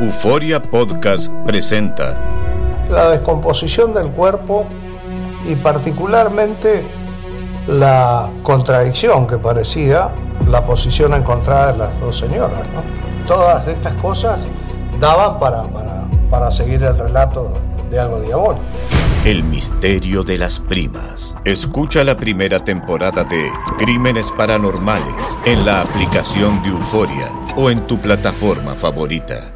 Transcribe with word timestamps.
Euforia 0.00 0.60
Podcast 0.60 1.32
presenta 1.46 2.16
la 2.90 3.10
descomposición 3.10 3.94
del 3.94 4.08
cuerpo 4.08 4.66
y 5.48 5.54
particularmente 5.54 6.84
la 7.66 8.28
contradicción 8.42 9.26
que 9.26 9.38
parecía 9.38 10.10
la 10.48 10.64
posición 10.64 11.14
encontrada 11.14 11.72
de 11.72 11.78
las 11.78 12.00
dos 12.00 12.18
señoras. 12.18 12.60
¿no? 12.74 13.26
Todas 13.26 13.66
estas 13.68 13.94
cosas 13.94 14.46
daban 15.00 15.38
para, 15.38 15.62
para, 15.62 16.04
para 16.30 16.52
seguir 16.52 16.82
el 16.82 16.98
relato 16.98 17.54
de 17.90 17.98
algo 17.98 18.20
diabólico. 18.20 18.64
El 19.24 19.42
misterio 19.42 20.22
de 20.22 20.38
las 20.38 20.60
primas. 20.60 21.36
Escucha 21.44 22.04
la 22.04 22.16
primera 22.16 22.62
temporada 22.62 23.24
de 23.24 23.50
Crímenes 23.78 24.30
Paranormales 24.30 25.38
en 25.46 25.64
la 25.64 25.80
aplicación 25.80 26.62
de 26.62 26.68
Euforia 26.68 27.32
o 27.56 27.70
en 27.70 27.80
tu 27.86 27.98
plataforma 27.98 28.74
favorita. 28.74 29.55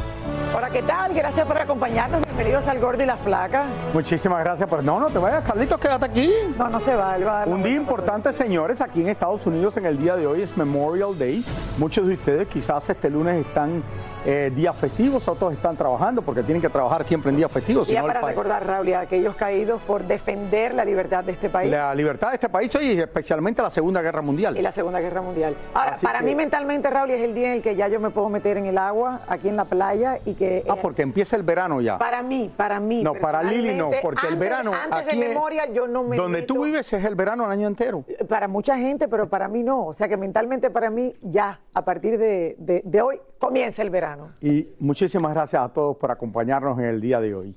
Hola, 0.53 0.69
¿qué 0.69 0.81
tal? 0.81 1.13
Gracias 1.13 1.47
por 1.47 1.57
acompañarnos. 1.57 2.21
Bienvenidos 2.25 2.67
al 2.67 2.79
Gordo 2.79 3.01
y 3.03 3.05
la 3.05 3.15
Flaca. 3.15 3.63
Muchísimas 3.93 4.39
gracias, 4.43 4.67
pero 4.69 4.81
no, 4.81 4.99
no 4.99 5.07
te 5.09 5.17
vayas, 5.17 5.45
Carlitos, 5.45 5.79
quédate 5.79 6.05
aquí. 6.05 6.29
No, 6.57 6.67
no 6.67 6.79
se 6.81 6.93
va, 6.93 7.15
él 7.15 7.25
va 7.25 7.35
a 7.35 7.39
dar 7.39 7.47
Un 7.49 7.63
día 7.63 7.71
por 7.75 7.81
importante, 7.81 8.33
señores, 8.33 8.81
aquí 8.81 9.01
en 9.01 9.07
Estados 9.09 9.45
Unidos 9.45 9.77
en 9.77 9.85
el 9.85 9.97
día 9.97 10.15
de 10.17 10.27
hoy 10.27 10.41
es 10.41 10.57
Memorial 10.57 11.17
Day. 11.17 11.45
Muchos 11.77 12.05
de 12.05 12.15
ustedes 12.15 12.47
quizás 12.49 12.89
este 12.89 13.09
lunes 13.09 13.45
están 13.45 13.81
eh, 14.25 14.51
días 14.53 14.75
festivos, 14.75 15.25
otros 15.27 15.53
están 15.53 15.77
trabajando 15.77 16.21
porque 16.21 16.43
tienen 16.43 16.61
que 16.61 16.69
trabajar 16.69 17.05
siempre 17.05 17.29
en 17.31 17.37
días 17.37 17.51
festivos. 17.51 17.89
Y 17.89 17.95
para 17.95 18.19
recordar, 18.21 18.65
Raúl, 18.67 18.89
y 18.89 18.93
a 18.93 18.99
aquellos 19.01 19.35
caídos 19.35 19.81
por 19.83 20.03
defender 20.03 20.73
la 20.73 20.83
libertad 20.83 21.23
de 21.23 21.31
este 21.31 21.49
país 21.49 21.71
la 21.71 21.95
libertad 21.95 22.29
de 22.29 22.35
este 22.35 22.49
país 22.49 22.75
y 22.81 22.99
especialmente 22.99 23.61
la 23.61 23.69
Segunda 23.69 24.01
Guerra 24.01 24.21
Mundial. 24.21 24.57
y 24.57 24.61
la 24.61 24.71
Segunda 24.73 24.99
Guerra 24.99 25.21
Mundial. 25.21 25.55
Ahora, 25.73 25.91
Así 25.91 26.05
para 26.05 26.19
que- 26.19 26.25
mí 26.25 26.35
mentalmente, 26.35 26.89
Raúl, 26.89 27.11
es 27.11 27.21
el 27.21 27.33
día 27.33 27.47
en 27.47 27.53
el 27.53 27.61
que 27.61 27.75
ya 27.77 27.87
yo 27.87 27.99
me 28.01 28.09
puedo 28.09 28.27
meter 28.29 28.57
en 28.57 28.65
el 28.65 28.77
agua, 28.77 29.21
aquí 29.29 29.47
en 29.47 29.55
la 29.55 29.65
playa, 29.65 30.17
y 30.25 30.33
que... 30.41 30.63
Ah, 30.67 30.73
eh, 30.75 30.79
porque 30.81 31.01
empieza 31.03 31.35
el 31.35 31.43
verano 31.43 31.81
ya. 31.81 31.97
Para 31.97 32.23
mí, 32.23 32.51
para 32.55 32.79
mí. 32.79 33.03
No, 33.03 33.13
para 33.13 33.43
Lili 33.43 33.73
no, 33.75 33.91
porque 34.01 34.27
el 34.27 34.35
verano 34.35 34.71
Antes 34.73 35.01
aquí 35.13 35.19
de 35.19 35.27
Memorial 35.29 35.71
yo 35.73 35.87
no 35.87 36.03
me 36.03 36.15
Donde 36.17 36.41
tú 36.41 36.63
vives 36.63 36.91
es 36.93 37.05
el 37.05 37.15
verano 37.15 37.45
el 37.45 37.51
año 37.51 37.67
entero. 37.67 38.03
Para 38.27 38.47
mucha 38.47 38.77
gente, 38.77 39.07
pero 39.07 39.29
para 39.29 39.47
mí 39.47 39.63
no. 39.63 39.85
O 39.87 39.93
sea 39.93 40.07
que 40.07 40.17
mentalmente 40.17 40.69
para 40.69 40.89
mí 40.89 41.13
ya, 41.21 41.59
a 41.73 41.85
partir 41.85 42.17
de, 42.17 42.55
de- 42.57 42.81
de 42.83 43.01
hoy, 43.01 43.19
comienza 43.39 43.81
el 43.81 43.89
verano. 43.89 44.31
Y 44.41 44.67
muchísimas 44.79 45.33
gracias 45.33 45.61
a 45.61 45.69
todos 45.69 45.97
por 45.97 46.11
acompañarnos 46.11 46.77
en 46.79 46.85
el 46.85 46.99
día 47.01 47.19
de 47.19 47.35
hoy. 47.35 47.55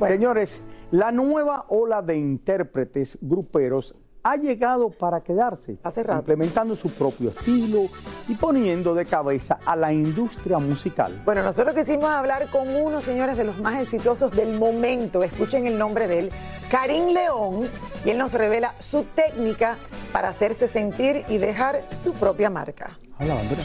Señores, 0.00 0.64
la 0.90 1.12
nueva 1.12 1.66
ola 1.68 2.00
de 2.02 2.16
intérpretes 2.16 3.18
gruperos 3.20 3.94
ha 4.22 4.36
llegado 4.36 4.90
para 4.90 5.20
quedarse, 5.20 5.76
implementando 6.14 6.76
su 6.76 6.90
propio 6.90 7.30
estilo 7.30 7.86
y 8.28 8.34
poniendo 8.34 8.94
de 8.94 9.04
cabeza 9.04 9.58
a 9.64 9.76
la 9.76 9.92
industria 9.92 10.58
musical. 10.58 11.22
Bueno, 11.24 11.42
nosotros 11.42 11.74
quisimos 11.74 12.04
hablar 12.04 12.48
con 12.50 12.68
unos 12.68 13.04
señores 13.04 13.36
de 13.36 13.44
los 13.44 13.58
más 13.58 13.82
exitosos 13.82 14.30
del 14.32 14.58
momento. 14.58 15.22
Escuchen 15.22 15.66
el 15.66 15.78
nombre 15.78 16.06
de 16.06 16.18
él, 16.20 16.32
Karim 16.70 17.08
León, 17.08 17.68
y 18.04 18.10
él 18.10 18.18
nos 18.18 18.32
revela 18.32 18.74
su 18.80 19.04
técnica 19.14 19.76
para 20.12 20.28
hacerse 20.28 20.68
sentir 20.68 21.24
y 21.28 21.38
dejar 21.38 21.82
su 22.02 22.12
propia 22.12 22.50
marca. 22.50 22.98
A 23.18 23.24
la 23.24 23.34
bandera. 23.34 23.62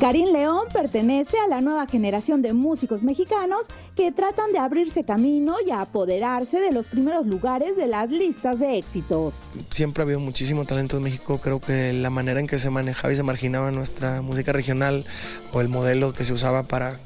Karim 0.00 0.32
León 0.32 0.64
pertenece 0.72 1.36
a 1.38 1.48
la 1.48 1.60
nueva 1.60 1.86
generación 1.86 2.42
de 2.42 2.52
músicos 2.52 3.02
mexicanos 3.02 3.68
que 3.96 4.10
tratan 4.12 4.52
de 4.52 4.58
abrirse 4.58 5.04
camino 5.04 5.56
y 5.66 5.70
apoderarse 5.70 6.60
de 6.60 6.72
los 6.72 6.86
primeros 6.86 7.26
lugares 7.26 7.76
de 7.76 7.86
las 7.86 8.10
listas 8.10 8.58
de 8.58 8.76
éxitos. 8.76 9.34
Siempre 9.70 10.02
ha 10.02 10.04
habido 10.04 10.20
muchísimo 10.20 10.64
talento 10.64 10.96
en 10.96 11.04
México. 11.04 11.38
Creo 11.38 11.60
que 11.60 11.92
la 11.92 12.10
manera 12.10 12.40
en 12.40 12.46
que 12.46 12.58
se 12.58 12.70
manejaba 12.70 13.12
y 13.12 13.16
se 13.16 13.22
marginaba 13.22 13.70
nuestra 13.70 14.20
música 14.20 14.52
regional 14.52 15.04
o 15.52 15.60
el 15.60 15.68
modelo 15.68 16.12
que 16.12 16.24
se 16.24 16.32
usaba 16.32 16.64
para, 16.64 16.98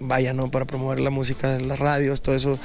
vaya, 0.00 0.32
¿no? 0.32 0.50
Para 0.50 0.64
promover 0.64 1.00
la 1.00 1.10
música 1.10 1.58
las 1.58 1.78
radios, 1.78 2.22
todo 2.22 2.34
eso, 2.34 2.58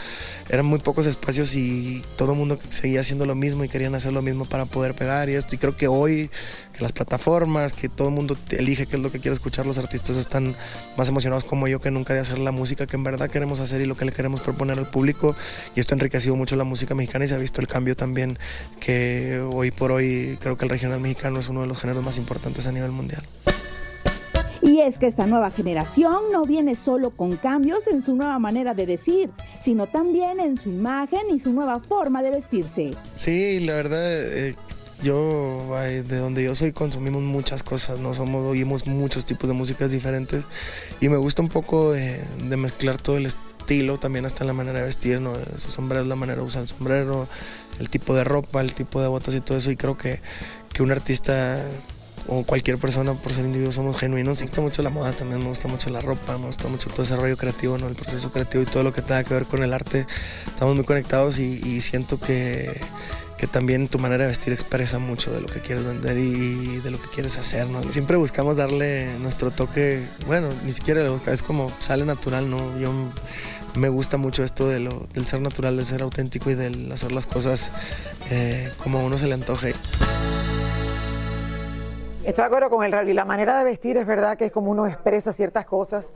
eran 0.50 0.66
muy 0.66 0.80
pocos 0.80 1.06
espacios 1.06 1.56
y 1.56 2.04
todo 2.16 2.34
el 2.34 2.38
mundo 2.38 2.60
seguía 2.70 3.02
haciendo 3.02 3.26
lo 3.26 3.36
mismo 3.36 3.64
y 3.64 3.70
querían 3.70 3.96
hacer 3.96 4.14
lo 4.14 4.22
mismo 4.22 4.46
para 4.46 4.66
poder 4.66 4.94
pegar 4.94 5.30
y 5.30 5.34
esto. 5.34 5.56
Y 5.56 5.58
creo 5.58 5.76
que 5.76 5.88
hoy, 5.88 6.30
que 6.74 6.82
las 6.82 6.92
plataformas, 6.92 7.74
que 7.74 7.90
todo 7.90 8.10
el 8.10 8.14
mundo 8.14 8.38
elige 8.52 8.86
qué 8.86 8.96
es 8.96 9.02
lo 9.02 9.12
que 9.12 9.20
quiere 9.20 9.34
escuchar, 9.34 9.66
los 9.66 9.78
artistas 9.78 10.18
están 10.18 10.56
más 10.98 11.10
emocionados 11.10 11.44
como 11.44 11.68
yo 11.68 11.82
que 11.82 11.92
nunca 11.92 12.14
de 12.14 12.20
hacer 12.20 12.40
la 12.40 12.52
música 12.52 12.88
que 12.88 12.96
en 12.96 13.04
verdad 13.04 13.30
queremos 13.30 13.60
hacer 13.60 13.82
y 13.82 13.86
lo 13.86 13.96
que 13.96 14.06
le 14.06 14.12
queremos 14.12 14.42
proponer 14.42 14.78
al 14.78 14.90
público. 14.90 15.36
Y 15.76 15.80
esto 15.80 15.94
ha 15.94 15.98
enriquecido 15.98 16.36
mucho 16.36 16.56
la 16.56 16.64
música 16.64 16.96
mexicana 16.96 17.26
y 17.26 17.28
se 17.28 17.36
ha 17.36 17.40
visto 17.40 17.62
el 17.62 17.68
cambio 17.68 17.96
también 17.96 18.38
que 18.80 19.40
hoy 19.40 19.72
por 19.72 19.92
hoy 19.92 20.38
creo 20.42 20.58
que 20.58 20.66
el 20.66 20.70
regional 20.70 21.00
mexicano 21.00 21.40
es 21.40 21.48
uno 21.48 21.62
de 21.62 21.68
los 21.68 21.80
géneros 21.80 22.04
más 22.04 22.18
importantes 22.18 22.68
a 22.68 22.72
nivel 22.72 22.92
mundial. 22.92 23.24
Y 24.64 24.80
es 24.80 24.98
que 24.98 25.08
esta 25.08 25.28
nueva 25.28 25.50
generación 25.50 26.32
no 26.32 26.46
viene 26.46 26.76
solo 26.76 27.10
con 27.10 27.36
cambios 27.36 27.86
en 27.88 28.02
su 28.02 28.16
nueva 28.16 28.40
manera 28.40 28.74
de 28.74 28.86
decir, 28.86 29.30
sino 29.62 29.88
también 29.88 30.40
en 30.40 30.58
su 30.58 30.70
imagen 30.70 31.20
y 31.34 31.40
su 31.40 31.52
nueva 31.52 31.82
forma 31.82 32.24
de 32.24 32.30
vestirse. 32.30 32.92
Sí, 33.16 33.60
la 33.60 33.74
verdad, 33.74 34.02
eh, 34.02 34.56
yo 35.02 35.68
de 35.78 36.18
donde 36.18 36.46
yo 36.46 36.56
soy 36.56 36.72
consumimos 36.72 37.22
muchas 37.24 37.62
cosas, 37.62 38.00
no 38.00 38.14
somos 38.14 38.46
oímos 38.46 38.88
muchos 38.88 39.26
tipos 39.26 39.50
de 39.50 39.54
músicas 39.54 39.92
diferentes 39.92 40.46
y 41.02 41.10
me 41.10 41.18
gusta 41.18 41.42
un 41.42 41.50
poco 41.50 41.92
de, 41.92 42.24
mezclar 42.56 43.02
todo 43.02 43.18
el 43.18 43.26
estilo, 43.26 44.00
también 44.00 44.26
hasta 44.26 44.46
la 44.46 44.54
manera 44.54 44.80
de 44.80 44.86
vestir, 44.86 45.20
¿no? 45.20 45.34
Su 45.58 45.72
sombrero, 45.72 46.06
la 46.06 46.16
manera 46.16 46.40
de 46.42 46.48
usar 46.48 46.62
el 46.62 46.70
sombrero, 46.70 47.28
el 47.80 47.90
tipo 47.90 48.16
de 48.16 48.24
ropa, 48.24 48.62
el 48.62 48.74
tipo 48.74 49.02
de 49.02 49.10
botas 49.10 49.36
y 49.36 49.42
todo 49.42 49.58
eso 49.58 49.72
y 49.72 49.76
creo 49.76 49.98
que, 49.98 50.22
que 50.72 50.84
un 50.84 50.92
artista 50.92 51.62
o 52.28 52.44
cualquier 52.44 52.78
persona 52.78 53.14
por 53.16 53.34
ser 53.34 53.46
individuo 53.46 53.72
somos 53.72 53.98
genuinos. 53.98 54.40
Me 54.40 54.46
gusta 54.46 54.62
mucho 54.62 54.82
la 54.84 54.90
moda 54.90 55.12
también, 55.12 55.42
me 55.42 55.50
gusta 55.50 55.68
mucho 55.68 55.90
la 55.90 56.02
ropa, 56.02 56.38
me 56.38 56.48
gusta 56.48 56.68
mucho 56.68 56.90
todo 56.90 57.04
ese 57.04 57.16
rollo 57.16 57.38
creativo, 57.38 57.78
¿no? 57.78 57.88
el 57.88 57.96
proceso 57.96 58.32
creativo 58.32 58.64
y 58.64 58.66
todo 58.66 58.84
lo 58.84 58.94
que 58.94 59.02
tenga 59.02 59.24
que 59.24 59.34
ver 59.34 59.46
con 59.46 59.64
el 59.64 59.74
arte. 59.74 60.08
Estamos 60.48 60.76
muy 60.76 60.86
conectados 60.86 61.40
y, 61.40 61.82
siento 61.82 62.20
que, 62.20 62.80
que, 63.38 63.48
también 63.48 63.88
tu 63.88 64.00
manera 64.00 64.24
de 64.24 64.30
vestir 64.30 64.54
expresa 64.54 65.00
mucho 65.00 65.32
de 65.32 65.42
lo 65.42 65.48
que 65.48 65.60
quieres 65.60 65.86
vender 65.86 66.18
y 66.18 66.78
de 66.78 66.92
lo 66.92 67.02
que 67.02 67.10
quieres 67.10 67.38
hacer. 67.38 67.68
¿no? 67.68 67.84
Siempre 67.92 68.16
buscamos 68.16 68.58
darle 68.58 69.18
nuestro 69.20 69.52
toque, 69.52 70.08
bueno, 70.28 70.50
ni 70.64 70.72
siquiera 70.72 71.06
es 71.28 71.44
como 71.44 71.72
sale 71.80 72.06
natural, 72.06 72.50
¿no? 72.50 72.80
Yo 72.80 72.94
me 73.76 73.90
gusta 73.90 74.18
mucho 74.18 74.44
esto 74.44 74.68
de 74.68 74.80
lo, 74.80 75.08
del 75.14 75.26
ser 75.26 75.42
natural, 75.42 75.78
del 75.78 75.86
ser 75.86 76.04
auténtico 76.04 76.52
y 76.52 76.56
del 76.56 76.92
hacer 76.92 77.12
las 77.12 77.28
cosas 77.28 77.72
eh, 78.30 78.72
como 78.78 79.00
a 79.00 79.04
uno 79.04 79.18
se 79.18 79.28
le 79.28 79.34
antoje. 79.34 79.74
Estoy 82.26 82.44
de 82.44 82.48
acuerdo 82.48 82.70
con 82.70 82.86
el 82.86 83.10
y 83.10 83.14
La 83.14 83.26
manera 83.26 83.58
de 83.58 83.66
vestir 83.66 83.98
es 83.98 84.08
verdad 84.08 84.38
que 84.38 84.46
es 84.46 84.52
como 84.52 84.72
uno 84.72 84.88
expresa 84.88 85.34
ciertas 85.34 85.66
cosas 85.66 86.10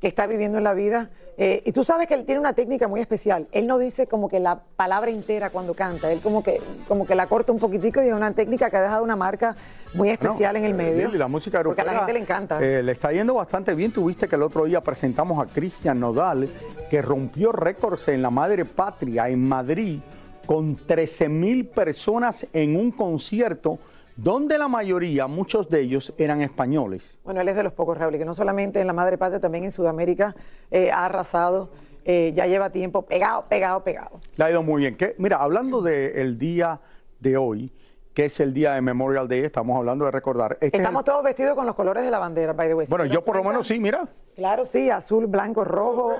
que 0.00 0.08
está 0.08 0.26
viviendo 0.26 0.58
en 0.58 0.64
la 0.64 0.74
vida. 0.74 1.10
Eh, 1.38 1.62
y 1.64 1.70
tú 1.70 1.84
sabes 1.84 2.08
que 2.08 2.14
él 2.14 2.24
tiene 2.24 2.40
una 2.40 2.52
técnica 2.52 2.88
muy 2.88 3.00
especial. 3.00 3.46
Él 3.52 3.68
no 3.68 3.78
dice 3.78 4.08
como 4.08 4.28
que 4.28 4.40
la 4.40 4.60
palabra 4.74 5.12
entera 5.12 5.50
cuando 5.50 5.74
canta. 5.74 6.10
Él 6.10 6.18
como 6.20 6.42
que, 6.42 6.60
como 6.88 7.06
que 7.06 7.14
la 7.14 7.28
corta 7.28 7.52
un 7.52 7.60
poquitico 7.60 8.02
y 8.02 8.08
es 8.08 8.12
una 8.12 8.32
técnica 8.32 8.70
que 8.70 8.76
ha 8.76 8.82
dejado 8.82 9.04
una 9.04 9.14
marca 9.14 9.54
muy 9.94 10.10
especial 10.10 10.56
en 10.56 10.64
el 10.64 10.74
medio. 10.74 11.08
Y 11.08 11.16
la 11.16 11.28
música 11.28 11.62
Porque 11.62 11.82
a 11.82 11.84
la 11.84 11.94
gente 11.94 12.12
le 12.12 12.18
encanta. 12.18 12.60
Eh, 12.60 12.82
le 12.82 12.90
está 12.90 13.12
yendo 13.12 13.34
bastante 13.34 13.72
bien. 13.74 13.92
Tuviste 13.92 14.26
que 14.26 14.34
el 14.34 14.42
otro 14.42 14.64
día 14.64 14.80
presentamos 14.80 15.40
a 15.40 15.48
Cristian 15.48 16.00
Nodal, 16.00 16.48
que 16.90 17.00
rompió 17.00 17.52
récords 17.52 18.08
en 18.08 18.20
la 18.20 18.30
madre 18.30 18.64
patria 18.64 19.28
en 19.28 19.48
Madrid 19.48 20.00
con 20.44 20.74
13 20.74 21.28
mil 21.28 21.68
personas 21.68 22.48
en 22.52 22.74
un 22.74 22.90
concierto 22.90 23.78
donde 24.16 24.58
la 24.58 24.68
mayoría, 24.68 25.26
muchos 25.26 25.68
de 25.68 25.80
ellos, 25.80 26.14
eran 26.18 26.42
españoles. 26.42 27.18
Bueno, 27.24 27.40
él 27.40 27.48
es 27.48 27.56
de 27.56 27.62
los 27.62 27.72
pocos, 27.72 27.96
Raúl, 27.96 28.18
que 28.18 28.24
no 28.24 28.34
solamente 28.34 28.80
en 28.80 28.86
la 28.86 28.92
madre 28.92 29.18
patria, 29.18 29.40
también 29.40 29.64
en 29.64 29.72
Sudamérica 29.72 30.34
eh, 30.70 30.90
ha 30.90 31.06
arrasado. 31.06 31.70
Eh, 32.04 32.32
ya 32.34 32.46
lleva 32.46 32.70
tiempo 32.70 33.02
pegado, 33.02 33.44
pegado, 33.48 33.84
pegado. 33.84 34.20
Le 34.36 34.44
ha 34.44 34.50
ido 34.50 34.62
muy 34.62 34.82
bien. 34.82 34.96
Mira, 35.18 35.36
hablando 35.36 35.82
del 35.82 36.36
día 36.36 36.80
de 37.20 37.36
hoy, 37.36 37.72
que 38.12 38.26
es 38.26 38.40
el 38.40 38.52
día 38.52 38.74
de 38.74 38.82
Memorial 38.82 39.28
Day, 39.28 39.40
estamos 39.40 39.76
hablando 39.76 40.04
de 40.04 40.10
recordar. 40.10 40.58
Este 40.60 40.76
estamos 40.76 41.04
todos 41.04 41.22
vestidos 41.22 41.54
con 41.54 41.64
los 41.64 41.74
colores 41.74 42.04
de 42.04 42.10
la 42.10 42.18
bandera, 42.18 42.52
by 42.52 42.68
the 42.68 42.74
way. 42.74 42.86
Bueno, 42.88 43.06
yo 43.06 43.24
por 43.24 43.36
lo 43.36 43.44
menos 43.44 43.66
sí, 43.66 43.78
mira. 43.78 44.06
Claro, 44.34 44.64
sí, 44.64 44.90
azul, 44.90 45.26
blanco, 45.26 45.64
rojo. 45.64 46.16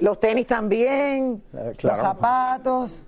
Los 0.00 0.20
tenis, 0.20 0.46
también, 0.46 1.42
eh, 1.52 1.74
los 1.82 1.98
zapatos. 1.98 3.06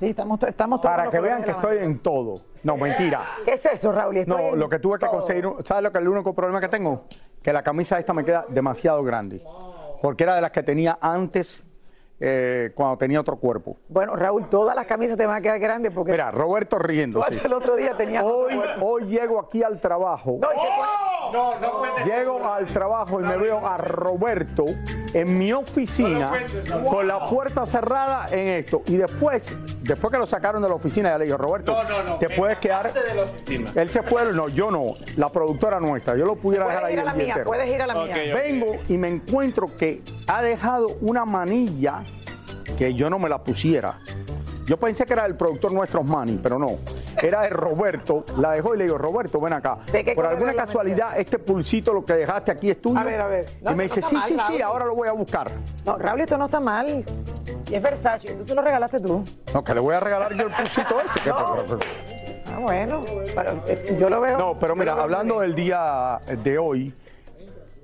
Sí, 0.00 0.06
estamos, 0.06 0.42
estamos 0.44 0.80
todos 0.80 0.96
Para 0.96 1.10
que 1.10 1.20
vean 1.20 1.44
que 1.44 1.50
estoy 1.50 1.76
en 1.76 1.98
todo. 1.98 2.36
No, 2.62 2.78
mentira. 2.78 3.20
¿Qué 3.44 3.52
es 3.52 3.66
eso, 3.66 3.92
Raúl? 3.92 4.24
no, 4.26 4.56
lo 4.56 4.66
que 4.66 4.78
tuve 4.78 4.98
que 4.98 5.06
conseguir. 5.06 5.44
¿Sabes 5.62 5.82
lo 5.82 5.92
que 5.92 5.98
es 5.98 6.02
el 6.02 6.08
único 6.08 6.34
problema 6.34 6.58
que 6.58 6.68
tengo? 6.68 7.04
Que 7.42 7.52
la 7.52 7.62
camisa 7.62 7.98
esta 7.98 8.14
me 8.14 8.24
queda 8.24 8.46
demasiado 8.48 9.02
grande. 9.04 9.42
Porque 10.00 10.24
era 10.24 10.34
de 10.34 10.40
las 10.40 10.52
que 10.52 10.62
tenía 10.62 10.96
antes 11.02 11.62
eh, 12.22 12.70
cuando 12.74 12.98
tenía 12.98 13.18
otro 13.18 13.36
cuerpo. 13.36 13.78
Bueno, 13.88 14.14
Raúl, 14.14 14.48
todas 14.50 14.76
las 14.76 14.86
camisas 14.86 15.16
te 15.16 15.24
van 15.24 15.38
a 15.38 15.40
quedar 15.40 15.58
grandes 15.58 15.92
porque... 15.92 16.12
Mira, 16.12 16.30
Roberto 16.30 16.78
riendo. 16.78 17.24
El 17.44 17.52
otro 17.52 17.76
día 17.76 17.96
tenía... 17.96 18.22
Hoy, 18.24 18.60
hoy 18.80 19.06
llego 19.06 19.40
aquí 19.40 19.62
al 19.62 19.80
trabajo. 19.80 20.38
No, 21.32 21.58
no, 21.58 21.70
Llego 22.04 22.46
al 22.46 22.66
trabajo 22.66 23.20
y 23.20 23.22
me 23.22 23.36
veo 23.36 23.66
a 23.66 23.78
Roberto 23.78 24.66
en 25.14 25.38
mi 25.38 25.52
oficina 25.52 26.44
con 26.88 27.06
la 27.06 27.26
puerta 27.26 27.64
cerrada 27.64 28.26
en 28.30 28.48
esto. 28.48 28.82
Y 28.86 28.96
después, 28.96 29.54
después 29.82 30.12
que 30.12 30.18
lo 30.18 30.26
sacaron 30.26 30.62
de 30.62 30.68
la 30.68 30.74
oficina, 30.74 31.10
ya 31.10 31.18
le 31.18 31.24
digo, 31.24 31.38
Roberto, 31.38 31.74
te 32.18 32.28
puedes 32.30 32.58
quedar... 32.58 32.92
Él 33.74 33.88
se 33.88 34.02
fue, 34.02 34.30
no, 34.32 34.48
yo 34.48 34.70
no, 34.70 34.94
la 35.16 35.30
productora 35.30 35.80
nuestra. 35.80 36.16
Yo 36.16 36.26
lo 36.26 36.36
pudiera 36.36 36.66
dejar 36.66 36.84
ahí. 36.84 36.94
Ir 36.94 37.00
a 37.00 37.04
la 37.04 37.14
mía, 37.14 37.42
puedes 37.44 37.70
ir 37.70 37.80
a 37.80 37.86
la 37.86 37.94
mía. 37.94 38.34
Vengo 38.34 38.76
y 38.88 38.98
me 38.98 39.08
encuentro 39.08 39.74
que 39.76 40.02
ha 40.26 40.42
dejado 40.42 40.96
una 41.00 41.24
manilla 41.24 42.04
que 42.80 42.94
yo 42.94 43.10
no 43.10 43.18
me 43.18 43.28
la 43.28 43.44
pusiera. 43.44 43.98
Yo 44.64 44.78
pensé 44.78 45.04
que 45.04 45.12
era 45.12 45.26
el 45.26 45.36
productor 45.36 45.70
nuestro 45.70 46.02
Manny, 46.02 46.40
pero 46.42 46.58
no. 46.58 46.68
Era 47.22 47.42
de 47.42 47.50
Roberto. 47.50 48.24
La 48.38 48.52
dejó 48.52 48.74
y 48.74 48.78
le 48.78 48.84
digo, 48.84 48.96
Roberto, 48.96 49.38
ven 49.38 49.52
acá. 49.52 49.80
Por 50.14 50.24
alguna 50.24 50.54
casualidad, 50.54 51.18
este 51.20 51.38
pulsito, 51.38 51.92
lo 51.92 52.06
que 52.06 52.14
dejaste 52.14 52.52
aquí 52.52 52.70
es 52.70 52.80
tuyo. 52.80 52.98
A 52.98 53.04
ver, 53.04 53.20
a 53.20 53.26
ver. 53.26 53.50
y 53.70 53.74
me 53.74 53.82
dice, 53.82 54.00
sí, 54.00 54.16
sí, 54.24 54.34
sí, 54.46 54.62
ahora 54.62 54.86
lo 54.86 54.94
voy 54.94 55.08
a 55.08 55.12
buscar. 55.12 55.52
No, 55.84 55.98
Raúl, 55.98 56.22
esto 56.22 56.38
no 56.38 56.46
está 56.46 56.58
mal. 56.58 57.04
Y 57.68 57.74
es 57.74 57.82
Versace, 57.82 58.30
entonces 58.30 58.56
lo 58.56 58.62
regalaste 58.62 58.98
tú. 58.98 59.22
No, 59.52 59.62
que 59.62 59.74
le 59.74 59.80
voy 59.80 59.94
a 59.94 60.00
regalar 60.00 60.32
yo 60.32 60.46
el 60.46 60.52
pulsito 60.54 61.00
ese. 61.02 61.30
Ah, 62.46 62.60
bueno, 62.60 63.04
eh, 63.66 63.96
yo 64.00 64.08
lo 64.08 64.22
veo. 64.22 64.38
No, 64.38 64.58
pero 64.58 64.74
mira, 64.74 64.94
hablando 64.94 65.40
del 65.40 65.54
día 65.54 66.18
de 66.42 66.56
hoy, 66.56 66.94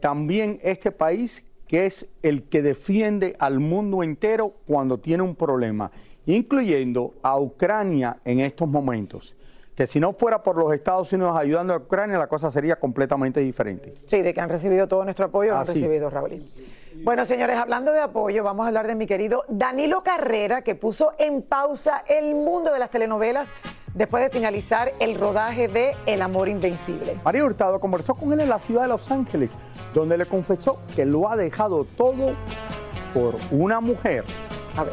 también 0.00 0.58
este 0.62 0.90
país 0.90 1.44
que 1.68 1.86
es 1.86 2.08
el 2.22 2.44
que 2.44 2.62
defiende 2.62 3.36
al 3.38 3.60
mundo 3.60 4.02
entero 4.02 4.54
cuando 4.66 4.98
tiene 4.98 5.22
un 5.22 5.34
problema, 5.34 5.90
incluyendo 6.26 7.14
a 7.22 7.38
Ucrania 7.38 8.16
en 8.24 8.40
estos 8.40 8.68
momentos. 8.68 9.34
Que 9.74 9.86
si 9.86 10.00
no 10.00 10.12
fuera 10.12 10.42
por 10.42 10.56
los 10.56 10.72
Estados 10.72 11.12
Unidos 11.12 11.36
ayudando 11.36 11.74
a 11.74 11.76
Ucrania, 11.76 12.18
la 12.18 12.28
cosa 12.28 12.50
sería 12.50 12.76
completamente 12.76 13.40
diferente. 13.40 13.92
Sí, 14.06 14.22
de 14.22 14.32
que 14.32 14.40
han 14.40 14.48
recibido 14.48 14.88
todo 14.88 15.04
nuestro 15.04 15.26
apoyo, 15.26 15.56
han 15.56 15.66
recibido, 15.66 16.08
Raúl. 16.08 16.42
Bueno, 17.02 17.26
señores, 17.26 17.58
hablando 17.58 17.92
de 17.92 18.00
apoyo, 18.00 18.42
vamos 18.42 18.64
a 18.64 18.68
hablar 18.68 18.86
de 18.86 18.94
mi 18.94 19.06
querido 19.06 19.44
Danilo 19.48 20.02
Carrera, 20.02 20.62
que 20.62 20.74
puso 20.74 21.12
en 21.18 21.42
pausa 21.42 22.04
el 22.08 22.34
mundo 22.34 22.72
de 22.72 22.78
las 22.78 22.90
telenovelas 22.90 23.48
después 23.96 24.22
de 24.22 24.30
finalizar 24.30 24.92
el 25.00 25.18
rodaje 25.18 25.68
de 25.68 25.96
El 26.04 26.22
Amor 26.22 26.48
Invencible. 26.48 27.18
María 27.24 27.44
Hurtado 27.44 27.80
conversó 27.80 28.14
con 28.14 28.32
él 28.32 28.40
en 28.40 28.48
la 28.50 28.58
ciudad 28.58 28.82
de 28.82 28.88
Los 28.88 29.10
Ángeles, 29.10 29.50
donde 29.94 30.18
le 30.18 30.26
confesó 30.26 30.78
que 30.94 31.04
lo 31.04 31.28
ha 31.30 31.36
dejado 31.36 31.84
todo 31.96 32.34
por 33.14 33.36
una 33.50 33.80
mujer. 33.80 34.24
A 34.76 34.84
ver. 34.84 34.92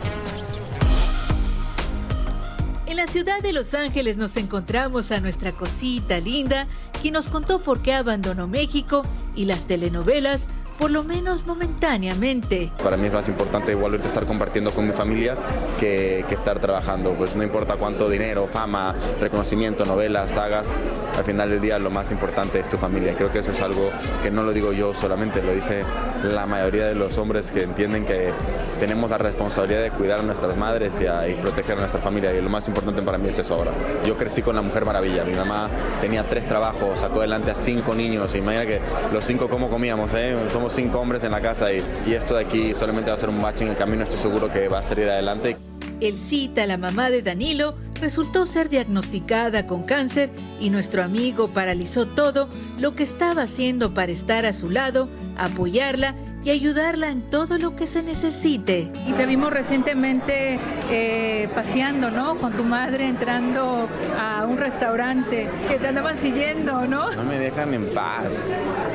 En 2.86 2.98
la 2.98 3.08
ciudad 3.08 3.42
de 3.42 3.52
Los 3.52 3.74
Ángeles 3.74 4.18
nos 4.18 4.38
encontramos 4.38 5.12
a 5.12 5.20
nuestra 5.20 5.52
cosita 5.52 6.20
linda, 6.20 6.68
quien 7.02 7.14
nos 7.14 7.28
contó 7.28 7.62
por 7.62 7.82
qué 7.82 7.94
abandonó 7.94 8.48
México 8.48 9.04
y 9.36 9.46
las 9.46 9.66
telenovelas 9.66 10.48
por 10.78 10.92
lo 10.92 11.04
menos 11.04 11.46
momentáneamente. 11.46 12.72
Para 12.84 12.98
mí 12.98 13.08
es 13.08 13.14
más 13.14 13.28
importante 13.28 13.72
igual 13.72 13.96
estar 13.96 14.26
compartiendo 14.26 14.72
con 14.72 14.88
mi 14.88 14.94
familia 14.94 15.36
que, 15.80 16.26
estar 16.34 16.60
trabajando, 16.60 17.14
pues 17.14 17.36
no 17.36 17.44
importa 17.44 17.76
cuánto 17.76 18.10
dinero, 18.10 18.48
fama, 18.52 18.96
reconocimiento, 19.22 19.86
novelas, 19.86 20.32
sagas, 20.32 20.76
al 21.16 21.24
final 21.24 21.52
del 21.52 21.62
día 21.62 21.78
lo 21.78 21.92
más 21.92 22.12
importante 22.12 22.60
es 22.60 22.68
tu 22.68 22.78
familia. 22.78 23.14
Creo 23.16 23.32
que 23.32 23.40
eso 23.40 23.52
es 23.52 23.62
algo 23.62 23.92
que 24.24 24.32
no 24.32 24.42
lo 24.42 24.52
digo 24.52 24.74
yo 24.74 24.96
solamente, 24.96 25.44
lo 25.44 25.54
dice 25.54 25.84
la 26.24 26.48
mayoría 26.48 26.88
de 26.88 26.96
los 26.96 27.20
hombres 27.20 27.52
que 27.52 27.64
entienden 27.64 28.06
que 28.06 28.32
tenemos 28.80 29.12
la 29.12 29.20
responsabilidad 29.20 29.84
de 29.84 29.92
cuidar 29.92 30.20
a 30.22 30.24
nuestras 30.24 30.58
madres 30.58 31.00
y 31.00 31.34
proteger 31.36 31.78
a 31.78 31.82
nuestra 31.82 32.02
familia 32.02 32.34
y 32.34 32.42
lo 32.42 32.50
más 32.50 32.68
importante 32.68 33.02
para 33.02 33.18
mí 33.18 33.30
es 33.30 33.38
eso 33.38 33.54
ahora. 33.54 33.72
Yo 34.06 34.18
crecí 34.18 34.42
con 34.42 34.56
la 34.56 34.62
Mujer 34.62 34.86
Maravilla, 34.86 35.24
mi 35.24 35.36
mamá 35.36 35.70
tenía 36.02 36.28
tres 36.28 36.48
trabajos, 36.48 37.00
sacó 37.00 37.20
adelante 37.20 37.52
a 37.52 37.56
cinco 37.56 37.94
niños, 37.94 38.34
imagina 38.36 38.66
que 38.66 38.82
los 39.12 39.24
cinco 39.24 39.50
cómo 39.50 39.70
comíamos, 39.70 40.12
¿eh? 40.16 40.36
somos 40.50 40.63
cinco 40.70 41.00
hombres 41.00 41.24
en 41.24 41.32
la 41.32 41.42
casa 41.42 41.72
y, 41.72 41.84
y 42.08 42.14
esto 42.14 42.36
de 42.36 42.42
aquí 42.42 42.74
solamente 42.74 43.12
va 43.12 43.18
a 43.18 43.20
ser 43.20 43.30
un 43.30 43.42
bache 43.42 43.64
en 43.64 43.72
el 43.72 43.76
camino, 43.76 44.04
estoy 44.04 44.20
seguro 44.20 44.52
que 44.52 44.68
va 44.68 44.80
a 44.80 44.84
salir 44.84 45.10
adelante. 45.10 45.58
El 46.00 46.18
cita, 46.18 46.66
la 46.66 46.78
mamá 46.78 47.10
de 47.10 47.22
Danilo, 47.22 47.76
resultó 48.02 48.46
ser 48.46 48.68
diagnosticada 48.68 49.66
con 49.68 49.84
cáncer 49.84 50.30
y 50.60 50.70
nuestro 50.70 51.04
amigo 51.04 51.48
paralizó 51.48 52.08
todo 52.08 52.50
lo 52.78 52.96
que 52.96 53.04
estaba 53.04 53.44
haciendo 53.44 53.94
para 53.94 54.12
estar 54.12 54.46
a 54.46 54.52
su 54.52 54.70
lado, 54.70 55.08
apoyarla 55.38 56.16
y 56.44 56.50
ayudarla 56.50 57.10
en 57.10 57.22
todo 57.30 57.58
lo 57.58 57.78
que 57.78 57.88
se 57.88 58.04
necesite. 58.04 58.92
Y 59.08 59.14
te 59.14 59.26
vimos 59.26 59.54
recientemente 59.54 60.60
eh, 60.90 61.48
paseando, 61.56 62.12
¿no? 62.12 62.38
Con 62.38 62.54
tu 62.54 62.64
madre 62.64 63.06
entrando 63.06 63.88
a 64.20 64.46
un 64.46 64.58
restaurante 64.58 65.48
que 65.70 65.78
te 65.78 65.88
andaban 65.88 66.18
siguiendo, 66.18 66.86
¿no? 66.86 67.12
No 67.12 67.24
me 67.24 67.40
dejan 67.40 67.74
en 67.74 67.94
paz. 67.94 68.44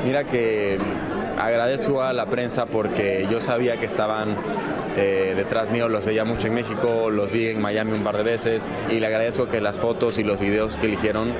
Mira 0.05 0.23
que 0.25 0.77
agradezco 1.39 2.03
a 2.03 2.13
la 2.13 2.25
prensa 2.25 2.65
porque 2.65 3.25
yo 3.31 3.41
sabía 3.41 3.77
que 3.77 3.85
estaban 3.85 4.35
eh, 4.97 5.33
detrás 5.35 5.71
mío, 5.71 5.87
los 5.87 6.03
veía 6.03 6.25
mucho 6.25 6.47
en 6.47 6.53
México, 6.53 7.09
los 7.09 7.31
vi 7.31 7.47
en 7.47 7.61
Miami 7.61 7.93
un 7.93 8.03
par 8.03 8.17
de 8.17 8.23
veces 8.23 8.67
y 8.89 8.99
le 8.99 9.07
agradezco 9.07 9.47
que 9.47 9.61
las 9.61 9.77
fotos 9.77 10.19
y 10.19 10.23
los 10.23 10.39
videos 10.39 10.75
que 10.75 10.87
eligieron 10.87 11.33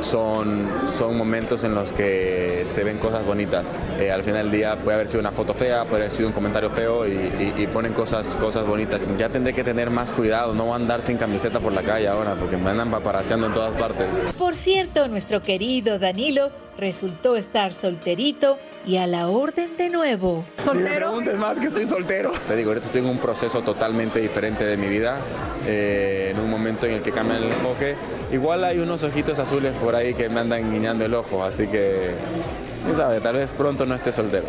son, 0.00 0.68
son 0.98 1.16
momentos 1.16 1.64
en 1.64 1.74
los 1.74 1.92
que 1.92 2.64
se 2.66 2.84
ven 2.84 2.98
cosas 2.98 3.24
bonitas. 3.24 3.74
Eh, 3.98 4.10
al 4.10 4.22
final 4.22 4.50
del 4.50 4.52
día 4.52 4.76
puede 4.76 4.96
haber 4.96 5.08
sido 5.08 5.20
una 5.20 5.32
foto 5.32 5.54
fea, 5.54 5.84
puede 5.84 6.04
haber 6.04 6.16
sido 6.16 6.28
un 6.28 6.34
comentario 6.34 6.70
feo 6.70 7.06
y, 7.06 7.66
ponen 7.72 7.92
cosas, 7.92 8.26
cosas 8.36 8.66
bonitas. 8.66 9.06
Ya 9.18 9.28
tendré 9.28 9.54
que 9.54 9.64
tener 9.64 9.90
más 9.90 10.10
cuidado, 10.10 10.54
no 10.54 10.74
andar 10.74 11.02
sin 11.02 11.16
camiseta 11.16 11.60
por 11.60 11.72
la 11.72 11.82
calle 11.82 12.08
ahora 12.08 12.34
porque 12.34 12.56
me 12.56 12.70
andan 12.70 12.90
paparaseando 12.90 13.46
en 13.46 13.54
todas 13.54 13.76
partes. 13.76 14.06
Por 14.36 14.56
cierto, 14.56 15.08
nuestro 15.08 15.42
querido 15.42 15.98
Danilo 15.98 16.50
resultó 16.78 17.36
estar 17.36 17.74
solterito 17.74 18.58
y 18.86 18.96
a 18.96 19.06
la 19.06 19.28
orden 19.28 19.76
de 19.76 19.90
nuevo. 19.90 20.44
¿Soltero? 20.64 21.20
Me 21.20 21.34
más 21.34 21.58
que 21.58 21.66
estoy 21.66 21.86
soltero. 21.88 22.32
Te 22.48 22.56
digo, 22.56 22.70
ahorita 22.70 22.86
estoy 22.86 23.02
en 23.02 23.08
un 23.08 23.18
proceso 23.18 23.60
totalmente 23.62 24.20
diferente 24.20 24.64
de 24.64 24.76
mi 24.76 24.88
vida, 24.88 25.18
eh, 25.66 26.30
en 26.32 26.40
un 26.40 26.50
momento 26.50 26.86
en 26.86 26.92
el 26.92 27.02
que 27.02 27.12
cambia 27.12 27.36
el 27.36 27.44
enfoque. 27.44 27.94
Igual 28.32 28.64
hay 28.64 28.78
unos 28.78 29.02
ojitos 29.02 29.38
azules 29.38 29.72
por 29.76 29.94
ahí 29.94 30.14
que 30.14 30.28
me 30.28 30.40
andan 30.40 30.70
guiñando 30.72 31.04
el 31.04 31.14
ojo, 31.14 31.42
así 31.44 31.66
que, 31.66 32.12
quién 32.84 32.96
sabe, 32.96 33.20
tal 33.20 33.36
vez 33.36 33.50
pronto 33.50 33.86
no 33.86 33.94
esté 33.94 34.12
soltero. 34.12 34.48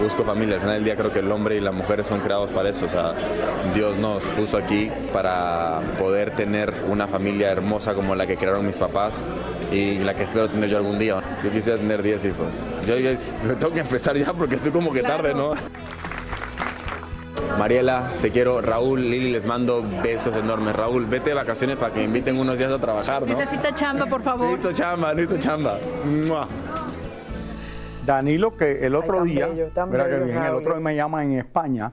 Busco 0.00 0.24
familia, 0.24 0.54
al 0.54 0.62
final 0.62 0.76
del 0.76 0.84
día 0.84 0.96
creo 0.96 1.12
que 1.12 1.18
el 1.18 1.30
hombre 1.30 1.56
y 1.56 1.60
las 1.60 1.74
mujeres 1.74 2.06
son 2.06 2.20
creados 2.20 2.50
para 2.50 2.70
eso, 2.70 2.86
o 2.86 2.88
sea, 2.88 3.14
Dios 3.74 3.98
nos 3.98 4.24
puso 4.24 4.56
aquí 4.56 4.90
para 5.12 5.82
poder 5.98 6.34
tener 6.34 6.72
una 6.88 7.06
familia 7.06 7.50
hermosa 7.52 7.92
como 7.92 8.14
la 8.14 8.26
que 8.26 8.38
crearon 8.38 8.66
mis 8.66 8.78
papás 8.78 9.22
y 9.70 9.98
la 9.98 10.14
que 10.14 10.22
espero 10.22 10.48
tener 10.48 10.70
yo 10.70 10.78
algún 10.78 10.98
día. 10.98 11.20
Yo 11.44 11.50
quisiera 11.50 11.78
tener 11.78 12.02
10 12.02 12.24
hijos. 12.24 12.66
Yo, 12.86 12.94
tengo 13.56 13.74
que 13.74 13.80
empezar 13.80 14.16
ya 14.16 14.32
porque 14.32 14.56
estoy 14.56 14.72
como 14.72 14.92
que 14.92 15.02
tarde, 15.02 15.34
¿no? 15.34 15.52
Mariela, 17.58 18.14
te 18.20 18.30
quiero. 18.30 18.60
Raúl, 18.60 19.00
Lili, 19.00 19.30
les 19.30 19.46
mando 19.46 19.82
besos 20.02 20.34
enormes. 20.36 20.74
Raúl, 20.74 21.06
vete 21.06 21.30
de 21.30 21.34
vacaciones 21.34 21.76
para 21.76 21.92
que 21.92 22.00
me 22.00 22.06
inviten 22.06 22.38
unos 22.38 22.58
días 22.58 22.72
a 22.72 22.78
trabajar, 22.78 23.26
¿no? 23.26 23.36
Necesita 23.36 23.74
chamba, 23.74 24.06
por 24.06 24.22
favor. 24.22 24.50
Necesito 24.50 24.72
chamba, 24.72 25.14
necesito 25.14 25.38
chamba. 25.38 25.78
Danilo, 28.04 28.56
que 28.56 28.84
el 28.84 28.94
otro 28.94 29.22
día, 29.22 29.46
bien, 29.46 29.70
el 29.70 30.54
otro 30.54 30.74
día 30.74 30.80
me 30.80 30.96
llama 30.96 31.22
en 31.22 31.38
España. 31.38 31.92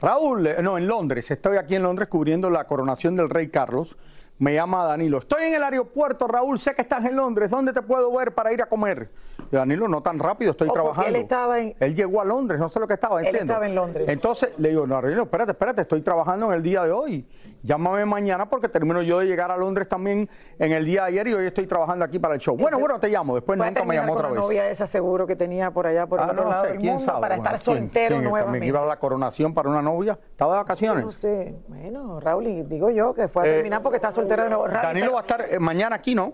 Raúl, 0.00 0.46
eh, 0.46 0.56
no, 0.62 0.78
en 0.78 0.86
Londres, 0.86 1.30
estoy 1.30 1.58
aquí 1.58 1.76
en 1.76 1.82
Londres 1.82 2.08
cubriendo 2.08 2.50
la 2.50 2.64
coronación 2.64 3.14
del 3.14 3.30
rey 3.30 3.48
Carlos. 3.48 3.96
Me 4.42 4.54
llama 4.54 4.84
Danilo, 4.84 5.18
estoy 5.18 5.44
en 5.44 5.54
el 5.54 5.62
aeropuerto, 5.62 6.26
Raúl, 6.26 6.58
sé 6.58 6.74
que 6.74 6.82
estás 6.82 7.04
en 7.04 7.14
Londres, 7.14 7.48
¿dónde 7.48 7.72
te 7.72 7.80
puedo 7.80 8.12
ver 8.12 8.34
para 8.34 8.52
ir 8.52 8.60
a 8.60 8.66
comer? 8.66 9.08
Danilo, 9.52 9.86
no 9.86 10.02
tan 10.02 10.18
rápido, 10.18 10.50
estoy 10.50 10.68
oh, 10.68 10.72
trabajando. 10.72 11.10
Él 11.10 11.14
estaba 11.14 11.60
en... 11.60 11.76
Él 11.78 11.94
llegó 11.94 12.20
a 12.20 12.24
Londres, 12.24 12.58
no 12.58 12.68
sé 12.68 12.80
lo 12.80 12.88
que 12.88 12.94
estaba, 12.94 13.22
Él 13.22 13.36
estaba 13.36 13.68
en 13.68 13.76
Londres. 13.76 14.08
Entonces 14.08 14.50
le 14.58 14.70
digo, 14.70 14.84
no, 14.84 15.00
Danilo, 15.00 15.22
espérate, 15.22 15.52
espérate, 15.52 15.82
estoy 15.82 16.02
trabajando 16.02 16.46
en 16.48 16.54
el 16.54 16.62
día 16.64 16.82
de 16.82 16.90
hoy 16.90 17.24
llámame 17.62 18.04
mañana 18.04 18.48
porque 18.48 18.68
termino 18.68 19.02
yo 19.02 19.20
de 19.20 19.26
llegar 19.26 19.50
a 19.50 19.56
Londres 19.56 19.88
también 19.88 20.28
en 20.58 20.72
el 20.72 20.84
día 20.84 21.02
de 21.02 21.08
ayer 21.08 21.28
y 21.28 21.34
hoy 21.34 21.46
estoy 21.46 21.66
trabajando 21.66 22.04
aquí 22.04 22.18
para 22.18 22.34
el 22.34 22.40
show. 22.40 22.56
Bueno, 22.56 22.78
bueno, 22.78 22.98
te 22.98 23.08
llamo, 23.08 23.34
después 23.36 23.58
nunca 23.58 23.84
me 23.84 23.94
llamó 23.94 24.14
otra 24.14 24.28
vez. 24.28 24.40
novia 24.40 24.68
esa 24.68 24.86
seguro 24.86 25.26
que 25.26 25.36
tenía 25.36 25.70
por 25.70 25.86
allá, 25.86 26.06
por 26.06 26.20
el 26.20 26.26
ah, 26.26 26.32
otro 26.32 26.48
lado 26.48 26.64
del 26.64 26.80
mundo, 26.80 27.20
para 27.20 27.36
estar 27.36 27.58
soltero 27.58 28.20
nuevamente. 28.20 28.44
También 28.44 28.64
iba 28.64 28.82
a 28.82 28.86
la 28.86 28.98
coronación 28.98 29.54
para 29.54 29.68
una 29.68 29.82
novia, 29.82 30.18
estaba 30.30 30.54
de 30.54 30.58
vacaciones. 30.58 31.04
No 31.04 31.12
sé, 31.12 31.54
bueno, 31.68 32.20
Raúl, 32.20 32.46
y 32.46 32.62
digo 32.62 32.90
yo 32.90 33.14
que 33.14 33.28
fue 33.28 33.44
a 33.44 33.46
eh, 33.46 33.54
terminar 33.54 33.82
porque 33.82 33.96
está 33.96 34.10
soltero 34.10 34.31
de 34.40 34.48
nuevo. 34.48 34.68
Danilo 34.68 35.12
va 35.12 35.18
a 35.18 35.22
estar 35.22 35.44
eh, 35.50 35.58
mañana 35.58 35.96
aquí, 35.96 36.14
¿no? 36.14 36.32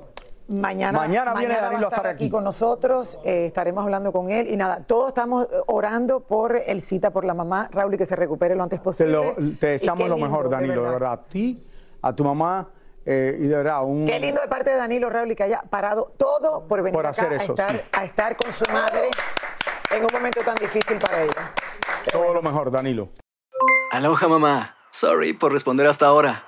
Mañana, 0.49 0.99
mañana, 0.99 1.35
viene 1.35 1.61
Danilo 1.61 1.89
a 1.89 1.91
estar, 1.91 2.07
aquí. 2.07 2.31
con 2.31 2.43
nosotros, 2.43 3.19
eh, 3.23 3.47
estaremos 3.47 3.85
hablando 3.85 4.13
con 4.13 4.31
él 4.31 4.49
y 4.49 4.57
nada, 4.57 4.83
todos 4.87 5.09
estamos 5.09 5.47
orando 5.67 6.21
por 6.21 6.57
el 6.57 6.81
cita 6.81 7.11
por 7.11 7.27
la 7.27 7.35
mamá, 7.35 7.69
Raúl, 7.71 7.93
y 7.93 7.99
que 7.99 8.07
se 8.07 8.17
recupere 8.17 8.55
lo 8.55 8.63
antes 8.63 8.81
posible. 8.81 9.35
Te, 9.61 9.67
deseamos 9.67 10.09
lo 10.09 10.17
mejor, 10.17 10.49
Danilo, 10.49 10.85
de 10.85 10.91
verdad. 10.91 11.13
A 11.13 11.23
ti 11.25 11.67
a 12.03 12.13
tu 12.15 12.25
mamá. 12.25 12.69
Eh, 13.05 13.39
y 13.41 13.47
de 13.47 13.57
verdad, 13.57 13.85
un... 13.85 14.07
Qué 14.07 14.21
lindo 14.21 14.41
de 14.41 14.49
parte 14.49 14.71
de 14.71 14.77
Danilo 14.77 15.09
Raúl 15.09 15.35
que 15.35 15.43
haya 15.43 15.63
parado 15.63 16.13
todo 16.19 16.67
por 16.67 16.83
venir 16.83 16.99
acá 16.99 17.27
a, 17.31 17.37
estar, 17.37 17.85
a 17.91 18.05
estar 18.05 18.37
con 18.37 18.53
su 18.53 18.71
madre 18.71 19.09
en 19.91 20.03
un 20.03 20.09
momento 20.13 20.41
tan 20.43 20.55
difícil 20.57 20.99
para 20.99 21.23
ella. 21.23 21.53
todo 22.13 22.35
lo 22.35 22.43
mejor, 22.43 22.71
Danilo. 22.71 23.09
Aloha, 23.93 24.29
mamá. 24.29 24.77
Sorry 24.91 25.33
por 25.33 25.53
responder 25.53 25.87
hasta 25.87 26.07
ahora. 26.07 26.48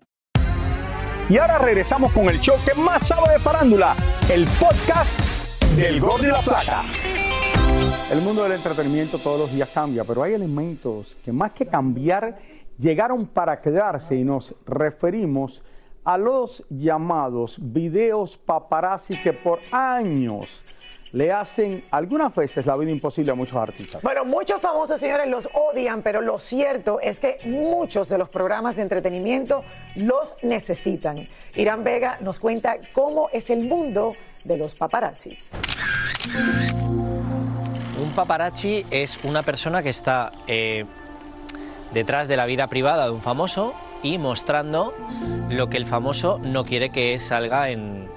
Y 1.31 1.37
ahora 1.37 1.59
regresamos 1.59 2.11
con 2.11 2.25
el 2.25 2.41
show 2.41 2.57
que 2.65 2.73
más 2.73 3.07
sabe 3.07 3.31
de 3.31 3.39
farándula, 3.39 3.95
el 4.29 4.45
podcast 4.59 5.17
del 5.77 5.97
Gol 6.01 6.23
de 6.23 6.27
la 6.27 6.41
Plata. 6.41 6.83
El 8.11 8.19
mundo 8.19 8.43
del 8.43 8.51
entretenimiento 8.51 9.17
todos 9.17 9.39
los 9.39 9.53
días 9.53 9.69
cambia, 9.69 10.03
pero 10.03 10.23
hay 10.23 10.33
elementos 10.33 11.15
que 11.23 11.31
más 11.31 11.53
que 11.53 11.65
cambiar 11.65 12.37
llegaron 12.77 13.27
para 13.27 13.61
quedarse 13.61 14.17
y 14.17 14.25
nos 14.25 14.53
referimos 14.65 15.63
a 16.03 16.17
los 16.17 16.65
llamados 16.69 17.55
videos 17.61 18.35
paparazzi 18.35 19.17
que 19.23 19.31
por 19.31 19.59
años 19.71 20.80
le 21.13 21.31
hacen 21.31 21.83
algunas 21.91 22.33
veces 22.33 22.65
la 22.65 22.77
vida 22.77 22.91
imposible 22.91 23.31
a 23.31 23.35
muchos 23.35 23.57
artistas. 23.57 24.01
Bueno, 24.01 24.23
muchos 24.25 24.61
famosos 24.61 24.99
señores 24.99 25.27
los 25.27 25.49
odian, 25.53 26.01
pero 26.01 26.21
lo 26.21 26.37
cierto 26.37 26.99
es 27.01 27.19
que 27.19 27.37
muchos 27.45 28.07
de 28.09 28.17
los 28.17 28.29
programas 28.29 28.75
de 28.75 28.83
entretenimiento 28.83 29.63
los 29.97 30.35
necesitan. 30.43 31.25
Irán 31.55 31.83
Vega 31.83 32.17
nos 32.21 32.39
cuenta 32.39 32.77
cómo 32.93 33.29
es 33.33 33.49
el 33.49 33.67
mundo 33.67 34.11
de 34.43 34.57
los 34.57 34.73
paparazzis. 34.75 35.49
Un 38.01 38.11
paparazzi 38.15 38.85
es 38.89 39.23
una 39.23 39.43
persona 39.43 39.83
que 39.83 39.89
está 39.89 40.31
eh, 40.47 40.85
detrás 41.93 42.27
de 42.27 42.37
la 42.37 42.45
vida 42.45 42.67
privada 42.67 43.05
de 43.05 43.11
un 43.11 43.21
famoso 43.21 43.73
y 44.01 44.17
mostrando 44.17 44.93
lo 45.49 45.69
que 45.69 45.77
el 45.77 45.85
famoso 45.85 46.39
no 46.39 46.65
quiere 46.65 46.89
que 46.89 47.19
salga 47.19 47.69
en 47.69 48.09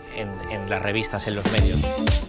las 0.68 0.82
revistas, 0.82 1.26
en 1.28 1.34
los 1.34 1.44
medios. 1.52 2.23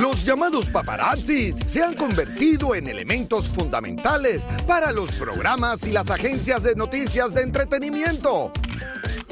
Los 0.00 0.24
llamados 0.24 0.64
paparazzis 0.64 1.56
se 1.66 1.82
han 1.82 1.92
convertido 1.92 2.74
en 2.74 2.88
elementos 2.88 3.50
fundamentales 3.50 4.40
para 4.66 4.92
los 4.92 5.10
programas 5.12 5.82
y 5.86 5.90
las 5.90 6.08
agencias 6.08 6.62
de 6.62 6.74
noticias 6.74 7.34
de 7.34 7.42
entretenimiento. 7.42 8.50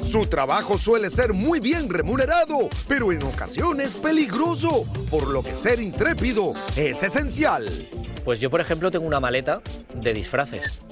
Su 0.03 0.27
trabajo 0.27 0.77
suele 0.77 1.09
ser 1.09 1.33
muy 1.33 1.59
bien 1.59 1.89
remunerado, 1.89 2.69
pero 2.87 3.11
en 3.11 3.23
ocasiones 3.23 3.95
peligroso, 3.95 4.85
por 5.09 5.29
lo 5.29 5.41
que 5.41 5.53
ser 5.53 5.81
intrépido 5.81 6.53
es 6.75 7.01
esencial. 7.01 7.67
Pues 8.23 8.39
yo, 8.39 8.51
por 8.51 8.61
ejemplo, 8.61 8.91
tengo 8.91 9.07
una 9.07 9.19
maleta 9.19 9.63
de 9.95 10.13
disfraces. 10.13 10.83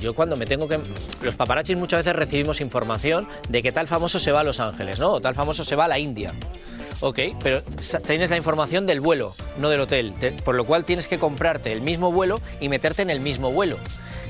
Yo 0.00 0.14
cuando 0.14 0.36
me 0.36 0.46
tengo 0.46 0.68
que... 0.68 0.78
Los 1.22 1.34
paparazzis 1.34 1.76
muchas 1.76 2.04
veces 2.04 2.14
recibimos 2.14 2.60
información 2.60 3.26
de 3.48 3.64
que 3.64 3.72
tal 3.72 3.88
famoso 3.88 4.20
se 4.20 4.30
va 4.30 4.40
a 4.40 4.44
Los 4.44 4.60
Ángeles, 4.60 5.00
¿no? 5.00 5.14
O 5.14 5.20
tal 5.20 5.34
famoso 5.34 5.64
se 5.64 5.74
va 5.74 5.86
a 5.86 5.88
la 5.88 5.98
India. 5.98 6.34
Ok, 7.00 7.18
pero 7.42 7.62
tienes 8.06 8.30
la 8.30 8.36
información 8.36 8.86
del 8.86 9.00
vuelo, 9.00 9.34
no 9.58 9.68
del 9.70 9.80
hotel, 9.80 10.12
por 10.44 10.54
lo 10.54 10.64
cual 10.64 10.84
tienes 10.84 11.08
que 11.08 11.18
comprarte 11.18 11.72
el 11.72 11.80
mismo 11.80 12.12
vuelo 12.12 12.40
y 12.60 12.68
meterte 12.68 13.02
en 13.02 13.10
el 13.10 13.20
mismo 13.20 13.50
vuelo. 13.50 13.78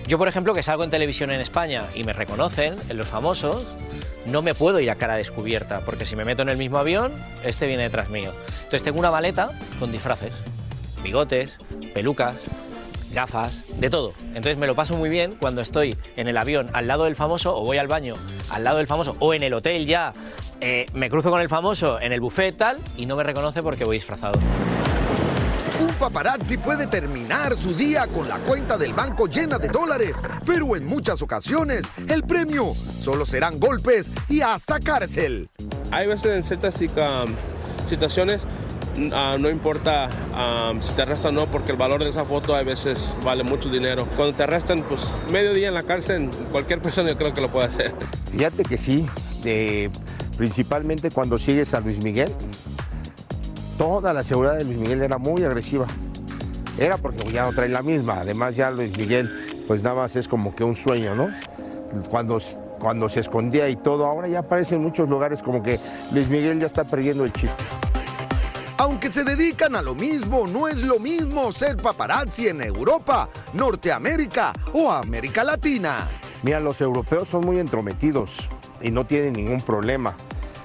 Yo, 0.07 0.19
por 0.19 0.29
ejemplo, 0.29 0.55
que 0.55 0.63
salgo 0.63 0.85
en 0.85 0.91
televisión 0.91 1.31
en 1.31 1.41
España 1.41 1.87
y 1.95 2.05
me 2.05 2.13
reconocen, 2.13 2.77
en 2.89 2.97
los 2.97 3.07
famosos, 3.07 3.67
no 4.27 4.43
me 4.43 4.55
puedo 4.55 4.81
ir 4.81 4.91
a 4.91 4.97
cara 4.97 5.17
descubierta, 5.17 5.81
porque 5.81 6.07
si 6.07 6.17
me 6.17 6.25
meto 6.25 6.43
en 6.43 6.49
el 6.49 6.57
mismo 6.57 6.79
avión, 6.79 7.13
este 7.45 7.67
viene 7.67 7.85
detrás 7.85 8.09
mío. 8.09 8.33
Entonces 8.57 8.83
tengo 8.83 8.99
una 8.99 9.11
maleta 9.11 9.51
con 9.79 9.93
disfraces, 9.93 10.33
bigotes, 11.03 11.57
pelucas, 11.95 12.37
gafas, 13.13 13.63
de 13.79 13.91
todo. 13.91 14.15
Entonces 14.21 14.59
me 14.59 14.67
lo 14.67 14.75
paso 14.75 14.97
muy 14.97 15.09
bien 15.09 15.37
cuando 15.39 15.61
estoy 15.61 15.97
en 16.17 16.29
el 16.29 16.37
avión 16.37 16.67
al 16.73 16.87
lado 16.87 17.05
del 17.05 17.17
famoso 17.17 17.57
o 17.57 17.65
voy 17.65 17.79
al 17.79 17.89
baño 17.89 18.15
al 18.51 18.65
lado 18.65 18.79
del 18.79 18.87
famoso 18.87 19.15
o 19.19 19.35
en 19.35 19.43
el 19.43 19.55
hotel 19.55 19.87
ya 19.87 20.13
eh, 20.61 20.87
me 20.95 21.11
cruzo 21.11 21.31
con 21.31 21.41
el 21.41 21.49
famoso 21.49 22.01
en 22.01 22.13
el 22.13 22.21
buffet 22.21 22.57
tal 22.57 22.79
y 22.97 23.07
no 23.07 23.17
me 23.17 23.23
reconoce 23.23 23.63
porque 23.63 23.85
voy 23.85 23.97
disfrazado. 23.97 24.39
Un 25.81 25.93
paparazzi 25.95 26.59
puede 26.59 26.87
terminar 26.87 27.57
su 27.57 27.75
día 27.75 28.07
con 28.07 28.29
la 28.29 28.39
cuenta 28.39 28.79
del 28.79 28.93
banco 28.93 29.27
llena 29.27 29.59
de 29.59 29.69
dólares, 29.69 30.15
pero 30.47 30.77
en 30.77 30.87
muchas 30.87 31.21
ocasiones 31.23 31.85
el 32.09 32.23
premio 32.23 32.75
solo 33.01 33.27
serán 33.27 33.59
golpes 33.59 34.11
y 34.29 34.43
hasta 34.43 34.79
cárcel. 34.79 35.51
Hay 35.91 36.07
veces 36.07 36.37
en 36.37 36.43
ciertas 36.45 36.77
situaciones 37.87 38.43
Ah, 39.13 39.37
no 39.39 39.49
importa 39.49 40.11
ah, 40.35 40.75
si 40.81 40.93
te 40.93 41.03
arrestan 41.03 41.37
o 41.37 41.41
no, 41.43 41.51
porque 41.51 41.73
el 41.73 41.79
valor 41.79 42.05
de 42.05 42.11
esa 42.11 42.25
foto 42.25 42.55
a 42.55 42.63
veces 42.63 43.15
vale 43.25 43.43
mucho 43.43 43.69
dinero. 43.69 44.07
Cuando 44.17 44.35
te 44.35 44.43
arrestan, 44.43 44.85
pues 44.89 45.03
medio 45.31 45.55
día 45.55 45.69
en 45.69 45.75
la 45.75 45.83
cárcel, 45.83 46.29
cualquier 46.51 46.81
persona 46.81 47.11
yo 47.11 47.17
creo 47.17 47.33
que 47.33 47.41
lo 47.41 47.49
puede 47.49 47.69
hacer. 47.69 47.93
Fíjate 48.31 48.65
que 48.65 48.77
sí, 48.77 49.07
principalmente 50.37 51.11
cuando 51.11 51.39
sigues 51.39 51.73
a 51.75 51.81
Luis 51.81 52.03
Miguel, 52.03 52.31
toda 53.79 54.13
la 54.13 54.23
seguridad 54.25 54.59
de 54.59 54.65
Luis 54.65 54.79
Miguel 54.79 55.03
era 55.03 55.19
muy 55.19 55.43
agresiva. 55.43 55.87
Era 56.79 56.97
porque 56.97 57.31
ya 57.31 57.45
no 57.45 57.53
trae 57.53 57.69
la 57.69 57.83
misma, 57.83 58.21
además 58.21 58.57
ya 58.57 58.71
Luis 58.71 58.97
Miguel, 58.99 59.65
pues 59.67 59.83
nada 59.83 59.97
más 59.97 60.17
es 60.17 60.29
como 60.29 60.55
que 60.55 60.65
un 60.65 60.77
sueño, 60.77 61.15
¿no? 61.15 61.31
Cuando 62.09 62.39
cuando 62.79 63.09
se 63.09 63.21
escondía 63.21 63.69
y 63.69 63.77
todo, 63.77 64.07
ahora 64.07 64.27
ya 64.27 64.41
aparece 64.41 64.75
en 64.75 64.83
muchos 64.83 65.09
lugares 65.09 65.41
como 65.41 65.63
que 65.63 65.79
Luis 66.13 66.29
Miguel 66.29 66.59
ya 66.59 66.67
está 66.67 66.83
perdiendo 66.83 67.25
el 67.25 67.33
chiste. 67.33 67.63
Aunque 68.79 69.11
se 69.11 69.23
dedican 69.23 69.77
a 69.77 69.83
lo 69.83 69.95
mismo, 69.95 70.47
no 70.47 70.67
es 70.67 70.79
lo 70.79 70.99
mismo 70.99 71.53
ser 71.53 71.77
paparazzi 71.77 72.49
en 72.49 72.63
Europa, 72.63 73.29
Norteamérica 73.53 74.53
o 74.73 74.91
América 74.91 75.45
Latina. 75.45 76.09
Mira, 76.43 76.59
los 76.59 76.81
europeos 76.81 77.29
son 77.29 77.45
muy 77.45 77.59
entrometidos 77.59 78.49
y 78.81 78.91
no 78.91 79.05
tienen 79.05 79.35
ningún 79.35 79.61
problema. 79.61 80.17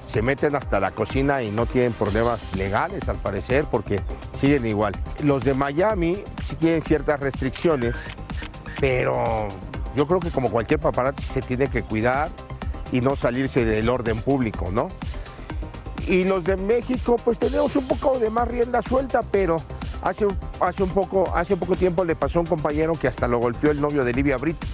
Se 0.08 0.22
meten 0.22 0.56
hasta 0.56 0.80
la 0.80 0.92
cocina 0.92 1.44
y 1.44 1.52
no 1.52 1.66
tienen 1.66 1.92
problemas 1.94 2.56
legales 2.56 3.10
al 3.10 3.18
parecer 3.18 3.66
porque 3.70 4.02
siguen 4.34 4.66
igual. 4.66 4.94
Los 5.22 5.44
de 5.44 5.54
Miami 5.54 6.24
sí 6.48 6.56
tienen 6.56 6.82
ciertas 6.82 7.20
restricciones, 7.20 7.98
pero 8.80 9.50
yo 9.96 10.08
creo 10.08 10.22
que 10.22 10.32
como 10.32 10.50
cualquier 10.50 10.80
paparazzi 10.80 11.24
se 11.24 11.42
tiene 11.42 11.70
que 11.70 11.84
cuidar 11.84 12.30
y 12.92 13.02
no 13.02 13.18
salirse 13.18 13.66
del 13.66 13.90
orden 13.90 14.22
público, 14.22 14.70
¿no? 14.72 14.88
Y 16.08 16.24
los 16.24 16.46
de 16.46 16.56
México, 16.56 17.18
pues 17.24 17.38
tenemos 17.38 17.76
un 17.76 17.86
poco 17.86 18.18
de 18.18 18.30
más 18.30 18.48
rienda 18.48 18.82
suelta, 18.82 19.22
pero 19.24 19.58
hace, 20.02 20.26
hace, 20.62 20.84
un 20.84 20.90
poco, 20.90 21.30
hace 21.36 21.58
poco 21.58 21.76
tiempo 21.76 22.06
le 22.06 22.16
pasó 22.16 22.40
a 22.40 22.42
un 22.44 22.48
compañero 22.48 22.94
que 22.94 23.10
hasta 23.10 23.28
lo 23.28 23.40
golpeó 23.40 23.72
el 23.72 23.82
novio 23.82 24.06
de 24.06 24.14
Livia 24.14 24.38
Brito. 24.38 24.66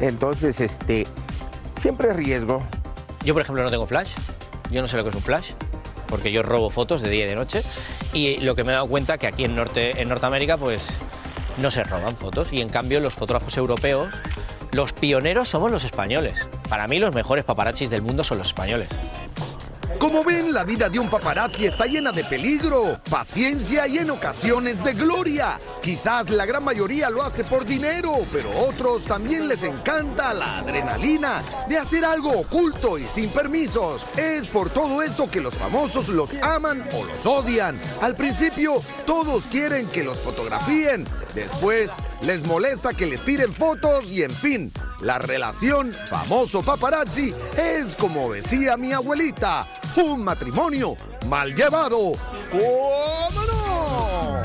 Entonces, 0.00 0.60
este, 0.60 1.06
siempre 1.76 2.10
es 2.10 2.16
riesgo. 2.16 2.62
Yo, 3.24 3.32
por 3.32 3.42
ejemplo, 3.42 3.62
no 3.62 3.70
tengo 3.70 3.86
flash. 3.86 4.10
Yo 4.72 4.82
no 4.82 4.88
sé 4.88 4.96
lo 4.96 5.04
que 5.04 5.10
es 5.10 5.14
un 5.14 5.22
flash, 5.22 5.52
porque 6.08 6.32
yo 6.32 6.42
robo 6.42 6.68
fotos 6.68 7.00
de 7.00 7.10
día 7.10 7.26
y 7.26 7.28
de 7.28 7.36
noche. 7.36 7.62
Y 8.12 8.38
lo 8.38 8.56
que 8.56 8.64
me 8.64 8.72
he 8.72 8.74
dado 8.74 8.88
cuenta 8.88 9.18
que 9.18 9.28
aquí 9.28 9.44
en, 9.44 9.54
Norte, 9.54 10.02
en 10.02 10.08
Norteamérica, 10.08 10.56
pues 10.56 10.82
no 11.58 11.70
se 11.70 11.84
roban 11.84 12.16
fotos. 12.16 12.52
Y 12.52 12.60
en 12.60 12.68
cambio, 12.68 12.98
los 12.98 13.14
fotógrafos 13.14 13.56
europeos, 13.56 14.08
los 14.72 14.92
pioneros 14.92 15.48
somos 15.48 15.70
los 15.70 15.84
españoles. 15.84 16.48
Para 16.68 16.88
mí, 16.88 16.98
los 16.98 17.14
mejores 17.14 17.44
paparazzis 17.44 17.88
del 17.88 18.02
mundo 18.02 18.24
son 18.24 18.38
los 18.38 18.48
españoles. 18.48 18.88
Como 19.98 20.24
ven, 20.24 20.52
la 20.52 20.64
vida 20.64 20.88
de 20.88 20.98
un 20.98 21.08
paparazzi 21.08 21.66
está 21.66 21.86
llena 21.86 22.10
de 22.12 22.24
peligro, 22.24 22.96
paciencia 23.08 23.86
y 23.86 23.98
en 23.98 24.10
ocasiones 24.10 24.82
de 24.82 24.94
gloria. 24.94 25.58
Quizás 25.80 26.28
la 26.30 26.44
gran 26.44 26.64
mayoría 26.64 27.08
lo 27.08 27.22
hace 27.22 27.44
por 27.44 27.64
dinero, 27.64 28.26
pero 28.32 28.50
otros 28.66 29.04
también 29.04 29.48
les 29.48 29.62
encanta 29.62 30.34
la 30.34 30.58
adrenalina 30.58 31.42
de 31.68 31.78
hacer 31.78 32.04
algo 32.04 32.30
oculto 32.30 32.98
y 32.98 33.06
sin 33.06 33.30
permisos. 33.30 34.02
Es 34.16 34.46
por 34.46 34.70
todo 34.70 35.02
esto 35.02 35.28
que 35.28 35.40
los 35.40 35.54
famosos 35.54 36.08
los 36.08 36.30
aman 36.42 36.84
o 36.94 37.04
los 37.04 37.24
odian. 37.24 37.80
Al 38.00 38.16
principio, 38.16 38.82
todos 39.06 39.44
quieren 39.44 39.86
que 39.88 40.04
los 40.04 40.18
fotografíen. 40.18 41.06
Después, 41.34 41.90
les 42.24 42.46
molesta 42.46 42.94
que 42.94 43.06
les 43.06 43.20
tiren 43.24 43.52
fotos 43.52 44.10
y 44.10 44.22
en 44.22 44.30
fin, 44.30 44.72
la 45.00 45.18
relación 45.18 45.90
famoso 46.08 46.62
paparazzi 46.62 47.34
es 47.56 47.96
como 47.96 48.32
decía 48.32 48.76
mi 48.76 48.92
abuelita, 48.92 49.66
un 49.96 50.22
matrimonio 50.22 50.94
mal 51.28 51.52
llevado. 51.54 52.12
¿Cómo 52.50 53.42
no? 53.46 54.42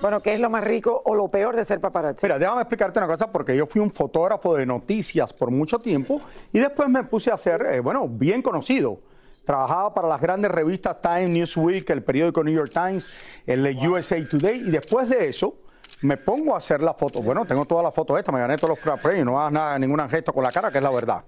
Bueno, 0.00 0.20
¿qué 0.22 0.34
es 0.34 0.40
lo 0.40 0.50
más 0.50 0.64
rico 0.64 1.02
o 1.04 1.14
lo 1.14 1.28
peor 1.28 1.54
de 1.54 1.64
ser 1.64 1.80
paparazzi? 1.80 2.26
Mira, 2.26 2.38
déjame 2.38 2.62
explicarte 2.62 2.98
una 2.98 3.06
cosa, 3.06 3.30
porque 3.30 3.56
yo 3.56 3.66
fui 3.66 3.80
un 3.80 3.90
fotógrafo 3.90 4.56
de 4.56 4.66
noticias 4.66 5.32
por 5.32 5.50
mucho 5.50 5.78
tiempo 5.78 6.20
y 6.52 6.58
después 6.58 6.88
me 6.88 7.04
puse 7.04 7.30
a 7.30 7.36
ser, 7.36 7.64
eh, 7.66 7.80
bueno, 7.80 8.08
bien 8.08 8.42
conocido. 8.42 8.98
Trabajaba 9.44 9.94
para 9.94 10.08
las 10.08 10.20
grandes 10.20 10.50
revistas 10.50 11.00
Time, 11.00 11.28
Newsweek, 11.28 11.88
el 11.90 12.02
periódico 12.02 12.42
New 12.42 12.54
York 12.54 12.72
Times, 12.72 13.42
el 13.46 13.64
USA 13.86 14.16
Today 14.26 14.60
y 14.60 14.70
después 14.70 15.08
de 15.08 15.28
eso 15.28 15.54
me 16.02 16.16
pongo 16.16 16.54
a 16.54 16.58
hacer 16.58 16.80
la 16.80 16.94
foto. 16.94 17.22
Bueno, 17.22 17.44
tengo 17.44 17.64
todas 17.64 17.84
las 17.84 17.94
fotos 17.94 18.18
estas, 18.18 18.34
me 18.34 18.40
gané 18.40 18.56
todos 18.56 18.78
los 18.84 19.00
premios, 19.00 19.26
no 19.26 19.38
hagas 19.40 19.52
nada, 19.52 19.78
ningún 19.78 20.08
gesto 20.08 20.32
con 20.32 20.42
la 20.42 20.50
cara, 20.50 20.70
que 20.70 20.78
es 20.78 20.84
la 20.84 20.90
verdad. 20.90 21.24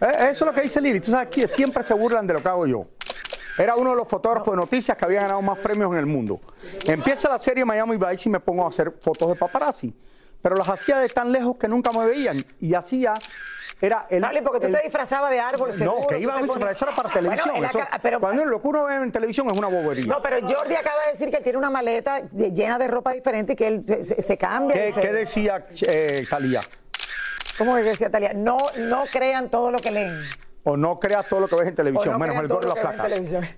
Eh, 0.00 0.30
eso 0.30 0.30
es 0.30 0.40
lo 0.40 0.52
que 0.52 0.62
dice 0.62 0.80
Lili. 0.80 1.00
Tú 1.00 1.10
sabes 1.10 1.28
que 1.28 1.46
siempre 1.48 1.82
se 1.84 1.94
burlan 1.94 2.26
de 2.26 2.34
lo 2.34 2.42
que 2.42 2.48
hago 2.48 2.66
yo. 2.66 2.86
Era 3.56 3.74
uno 3.74 3.90
de 3.90 3.96
los 3.96 4.08
fotógrafos 4.08 4.52
de 4.52 4.56
noticias 4.56 4.96
que 4.96 5.04
había 5.04 5.22
ganado 5.22 5.42
más 5.42 5.58
premios 5.58 5.90
en 5.92 5.98
el 5.98 6.06
mundo. 6.06 6.40
Empieza 6.86 7.28
la 7.28 7.38
serie 7.38 7.64
Miami 7.64 7.96
Vice 7.96 8.28
y 8.28 8.32
me 8.32 8.40
pongo 8.40 8.64
a 8.64 8.68
hacer 8.68 8.92
fotos 9.00 9.28
de 9.28 9.34
paparazzi. 9.34 9.92
Pero 10.40 10.54
las 10.54 10.68
hacía 10.68 10.98
de 10.98 11.08
tan 11.08 11.32
lejos 11.32 11.56
que 11.56 11.66
nunca 11.66 11.90
me 11.90 12.06
veían. 12.06 12.44
Y 12.60 12.74
hacía 12.74 13.14
era 13.80 14.06
el. 14.10 14.24
Porque 14.42 14.66
tú 14.66 14.72
te 14.72 14.82
disfrazabas 14.82 15.30
de 15.30 15.40
árbol. 15.40 15.70
No, 15.78 16.06
que 16.06 16.18
iba 16.18 16.36
a 16.36 16.42
disfrazar, 16.42 16.72
eso 16.72 16.86
era 16.86 16.94
para 16.94 17.10
televisión. 17.10 17.54
pero, 18.02 18.20
cuando 18.20 18.44
lo 18.44 18.60
que 18.60 18.68
uno 18.68 18.84
ve 18.84 18.96
en 18.96 19.12
televisión 19.12 19.48
es 19.50 19.56
una 19.56 19.68
bobería. 19.68 20.06
No, 20.06 20.22
pero 20.22 20.40
Jordi 20.40 20.74
acaba 20.74 21.04
de 21.04 21.12
decir 21.12 21.30
que 21.30 21.36
él 21.36 21.42
tiene 21.42 21.58
una 21.58 21.70
maleta 21.70 22.22
llena 22.32 22.78
de 22.78 22.88
ropa 22.88 23.12
diferente 23.12 23.52
y 23.52 23.56
que 23.56 23.66
él 23.68 24.06
se, 24.18 24.36
cambia. 24.36 24.92
¿Qué, 24.92 25.12
decía 25.12 25.64
eh, 25.86 26.26
Talía? 26.28 26.60
¿Cómo 27.56 27.76
decía 27.76 28.10
Talía? 28.10 28.32
No, 28.34 28.58
no 28.76 29.04
crean 29.10 29.48
todo 29.48 29.70
lo 29.70 29.78
que 29.78 29.90
leen. 29.90 30.22
O 30.64 30.76
no 30.76 30.98
creas 30.98 31.28
todo 31.28 31.40
lo 31.40 31.48
que 31.48 31.56
ves 31.56 31.68
en 31.68 31.74
televisión, 31.74 32.18
menos 32.18 32.36
el 32.36 32.48
gordo 32.48 32.68
de 32.68 32.74
la 32.74 32.92
placa. 32.92 33.08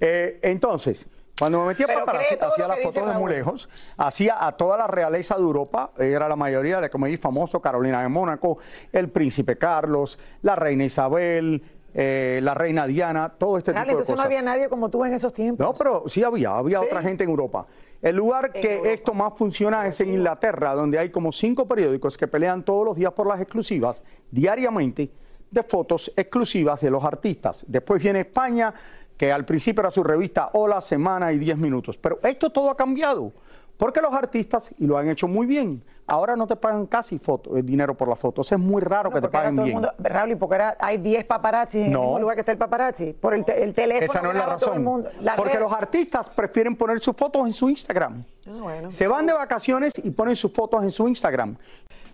Eh, 0.01 0.39
entonces, 0.43 1.07
cuando 1.41 1.61
me 1.61 1.69
metía 1.69 1.87
para 1.87 2.21
hacía 2.21 2.69
las 2.69 2.83
fotos 2.83 3.07
de 3.07 3.15
muy 3.15 3.33
lejos, 3.33 3.67
hacía 3.97 4.47
a 4.47 4.53
toda 4.53 4.77
la 4.77 4.87
realeza 4.87 5.37
de 5.37 5.41
Europa, 5.41 5.91
era 5.99 6.29
la 6.29 6.37
mayoría 6.37 6.83
de 6.83 6.91
como 6.91 7.07
famoso, 7.19 7.63
Carolina 7.63 8.03
de 8.03 8.09
Mónaco, 8.11 8.59
el 8.93 9.09
príncipe 9.09 9.57
Carlos, 9.57 10.19
la 10.43 10.55
reina 10.55 10.85
Isabel, 10.85 11.63
eh, 11.95 12.41
la 12.43 12.53
reina 12.53 12.87
Diana, 12.87 13.33
todo 13.39 13.57
este 13.57 13.73
tipo 13.73 13.81
de 13.81 13.87
cosas. 13.87 14.01
entonces 14.01 14.17
no 14.17 14.23
había 14.23 14.43
nadie 14.43 14.69
como 14.69 14.91
tú 14.91 15.03
en 15.03 15.15
esos 15.15 15.33
tiempos. 15.33 15.67
No, 15.67 15.73
pero 15.73 16.05
sí 16.09 16.23
había, 16.23 16.59
había 16.59 16.79
otra 16.83 17.01
gente 17.01 17.25
en 17.25 17.31
Europa. 17.31 17.67
El 18.03 18.17
lugar 18.17 18.53
que 18.53 18.93
esto 18.93 19.15
más 19.15 19.33
funciona 19.33 19.87
es 19.87 19.99
en 20.03 20.11
Inglaterra, 20.11 20.75
donde 20.75 20.99
hay 20.99 21.09
como 21.09 21.33
cinco 21.33 21.67
periódicos 21.67 22.19
que 22.19 22.29
pelean 22.29 22.67
todos 22.67 22.85
los 22.85 22.99
días 22.99 23.15
por 23.15 23.27
las 23.27 23.41
exclusivas, 23.41 24.03
diariamente, 24.31 25.11
de 25.51 25.63
fotos 25.63 26.13
exclusivas 26.17 26.83
de 26.83 26.91
los 26.91 27.03
artistas. 27.03 27.65
Después 27.67 28.03
viene 28.03 28.21
España, 28.21 28.73
que 29.21 29.31
al 29.31 29.45
principio 29.45 29.83
era 29.83 29.91
su 29.91 30.03
revista 30.03 30.49
Hola, 30.55 30.81
Semana 30.81 31.31
y 31.31 31.39
10 31.39 31.59
Minutos. 31.59 31.99
Pero 31.99 32.19
esto 32.23 32.49
todo 32.49 32.71
ha 32.71 32.75
cambiado. 32.75 33.33
Porque 33.77 34.01
los 34.01 34.15
artistas, 34.15 34.71
y 34.79 34.87
lo 34.87 34.97
han 34.97 35.11
hecho 35.11 35.29
muy 35.29 35.47
bien, 35.47 35.83
ahora 36.07 36.37
no 36.37 36.47
te 36.47 36.57
pagan 36.57 36.87
casi 36.87 37.19
foto, 37.19 37.55
eh, 37.55 37.63
dinero 37.63 37.95
por 37.95 38.09
las 38.09 38.19
fotos. 38.19 38.51
Es 38.51 38.59
muy 38.59 38.81
raro 38.81 39.11
que 39.11 39.21
te 39.21 39.29
paguen 39.29 39.57
todo 39.57 39.67
bien. 39.67 39.77
El 39.77 39.83
mundo, 39.83 39.95
Raúl, 39.99 40.39
porque 40.39 40.55
ahora 40.55 40.77
hay 40.81 40.97
10 40.97 41.27
paparazzi 41.27 41.81
en 41.81 41.93
el 41.93 41.99
mismo 41.99 42.19
lugar 42.19 42.35
que 42.35 42.41
está 42.41 42.53
el 42.53 42.57
paparazzi. 42.57 43.13
Por 43.13 43.35
el, 43.35 43.45
teléfono. 43.45 44.07
Esa 44.07 44.23
no 44.23 44.31
es 44.31 44.37
la 44.37 44.47
razón. 44.47 45.05
porque 45.37 45.59
los 45.59 45.71
artistas 45.71 46.31
prefieren 46.31 46.75
poner 46.75 46.99
sus 47.01 47.15
fotos 47.15 47.45
en 47.45 47.53
su 47.53 47.69
Instagram. 47.69 48.25
Ah, 48.49 48.89
Se 48.89 49.07
van 49.07 49.27
de 49.27 49.35
vacaciones 49.35 49.93
y 50.03 50.09
ponen 50.13 50.35
sus 50.35 50.51
fotos 50.51 50.83
en 50.83 50.93
su 50.93 51.07
Instagram. 51.07 51.59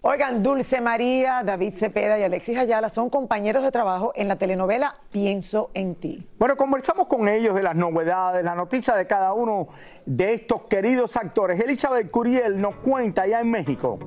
Oigan, 0.03 0.43
Dulce 0.43 0.81
María, 0.81 1.43
David 1.45 1.75
Cepeda 1.75 2.19
y 2.19 2.23
Alexis 2.23 2.59
Ayala 2.59 2.89
son 2.89 3.11
compañeros 3.11 3.63
de 3.63 3.73
trabajo 3.73 4.13
en 4.15 4.29
la 4.29 4.37
telenovela 4.37 4.95
Pienso 5.11 5.71
en 5.75 5.95
ti. 5.95 6.27
Bueno, 6.39 6.57
conversamos 6.57 7.07
con 7.07 7.29
ellos 7.29 7.55
de 7.55 7.63
las 7.63 7.75
novedades, 7.75 8.45
la 8.45 8.55
noticia 8.55 8.95
de 8.95 9.07
cada 9.07 9.33
uno 9.33 9.69
de 10.05 10.35
estos 10.35 10.63
queridos 10.63 11.17
actores. 11.17 11.59
Elizabeth 11.61 12.11
Curiel 12.11 12.61
nos 12.61 12.77
cuenta 12.77 13.23
allá 13.23 13.41
en 13.41 13.51
México. 13.51 13.99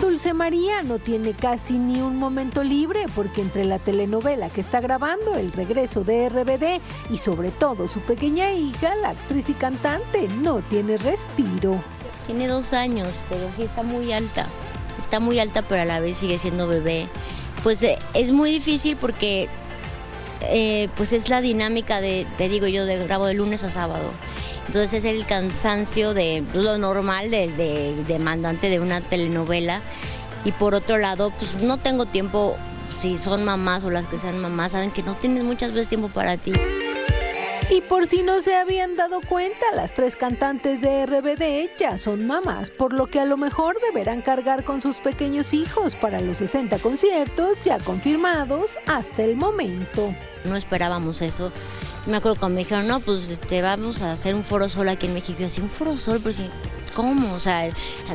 Dulce 0.00 0.32
María 0.32 0.82
no 0.82 0.98
tiene 0.98 1.32
casi 1.32 1.78
ni 1.78 2.00
un 2.00 2.16
momento 2.18 2.62
libre 2.62 3.06
porque 3.14 3.40
entre 3.40 3.64
la 3.64 3.78
telenovela 3.78 4.48
que 4.48 4.60
está 4.60 4.80
grabando, 4.80 5.34
el 5.34 5.52
regreso 5.52 6.04
de 6.04 6.28
RBD 6.28 6.80
y 7.12 7.18
sobre 7.18 7.50
todo 7.50 7.88
su 7.88 8.00
pequeña 8.00 8.52
hija, 8.52 8.94
la 8.96 9.10
actriz 9.10 9.50
y 9.50 9.54
cantante, 9.54 10.28
no 10.40 10.60
tiene 10.60 10.96
respiro. 10.96 11.78
Tiene 12.26 12.48
dos 12.48 12.72
años, 12.72 13.20
pero 13.28 13.48
sí 13.56 13.62
está 13.62 13.82
muy 13.82 14.12
alta. 14.12 14.46
Está 14.98 15.20
muy 15.20 15.38
alta, 15.38 15.62
pero 15.62 15.82
a 15.82 15.84
la 15.84 16.00
vez 16.00 16.18
sigue 16.18 16.38
siendo 16.38 16.66
bebé. 16.66 17.06
Pues 17.62 17.82
eh, 17.82 17.98
es 18.14 18.32
muy 18.32 18.50
difícil 18.50 18.96
porque 18.96 19.48
eh, 20.42 20.88
pues 20.96 21.12
es 21.12 21.28
la 21.28 21.40
dinámica 21.40 22.00
de, 22.00 22.26
te 22.36 22.48
digo 22.48 22.66
yo, 22.66 22.84
de 22.84 23.04
grabo 23.04 23.26
de 23.26 23.34
lunes 23.34 23.64
a 23.64 23.68
sábado. 23.68 24.10
Entonces 24.66 24.92
es 24.92 25.04
el 25.04 25.26
cansancio 25.26 26.12
de 26.14 26.42
lo 26.54 26.76
normal 26.78 27.30
de, 27.30 27.94
demandante 28.06 28.68
de 28.68 28.80
una 28.80 29.00
telenovela. 29.00 29.80
Y 30.44 30.52
por 30.52 30.74
otro 30.74 30.98
lado, 30.98 31.32
pues 31.38 31.54
no 31.62 31.76
tengo 31.76 32.06
tiempo, 32.06 32.56
si 33.00 33.16
son 33.18 33.44
mamás 33.44 33.84
o 33.84 33.90
las 33.90 34.06
que 34.06 34.18
sean 34.18 34.38
mamás, 34.40 34.72
saben 34.72 34.90
que 34.90 35.02
no 35.02 35.14
tienen 35.14 35.44
muchas 35.44 35.72
veces 35.72 35.88
tiempo 35.88 36.08
para 36.08 36.36
ti. 36.36 36.52
Y 37.68 37.80
por 37.80 38.06
si 38.06 38.22
no 38.22 38.40
se 38.40 38.54
habían 38.54 38.94
dado 38.94 39.20
cuenta, 39.20 39.66
las 39.74 39.92
tres 39.92 40.14
cantantes 40.14 40.80
de 40.80 41.04
RBD 41.04 41.76
ya 41.76 41.98
son 41.98 42.24
mamás, 42.24 42.70
por 42.70 42.92
lo 42.92 43.08
que 43.08 43.18
a 43.18 43.24
lo 43.24 43.36
mejor 43.36 43.76
deberán 43.80 44.22
cargar 44.22 44.62
con 44.64 44.80
sus 44.80 44.98
pequeños 44.98 45.52
hijos 45.52 45.96
para 45.96 46.20
los 46.20 46.38
60 46.38 46.78
conciertos 46.78 47.58
ya 47.64 47.78
confirmados 47.78 48.78
hasta 48.86 49.24
el 49.24 49.36
momento. 49.36 50.14
No 50.44 50.56
esperábamos 50.56 51.22
eso. 51.22 51.50
Me 52.06 52.18
acuerdo 52.18 52.38
cuando 52.38 52.54
me 52.54 52.60
dijeron, 52.60 52.86
no, 52.86 53.00
pues 53.00 53.28
este, 53.30 53.62
vamos 53.62 54.00
a 54.00 54.12
hacer 54.12 54.36
un 54.36 54.44
foro 54.44 54.68
sol 54.68 54.88
aquí 54.88 55.06
en 55.06 55.14
México. 55.14 55.42
Y 55.42 55.44
así, 55.44 55.60
un 55.60 55.68
foro 55.68 55.96
sol, 55.96 56.20
pues 56.22 56.40
¿cómo? 56.94 57.34
O 57.34 57.40
sea, 57.40 57.68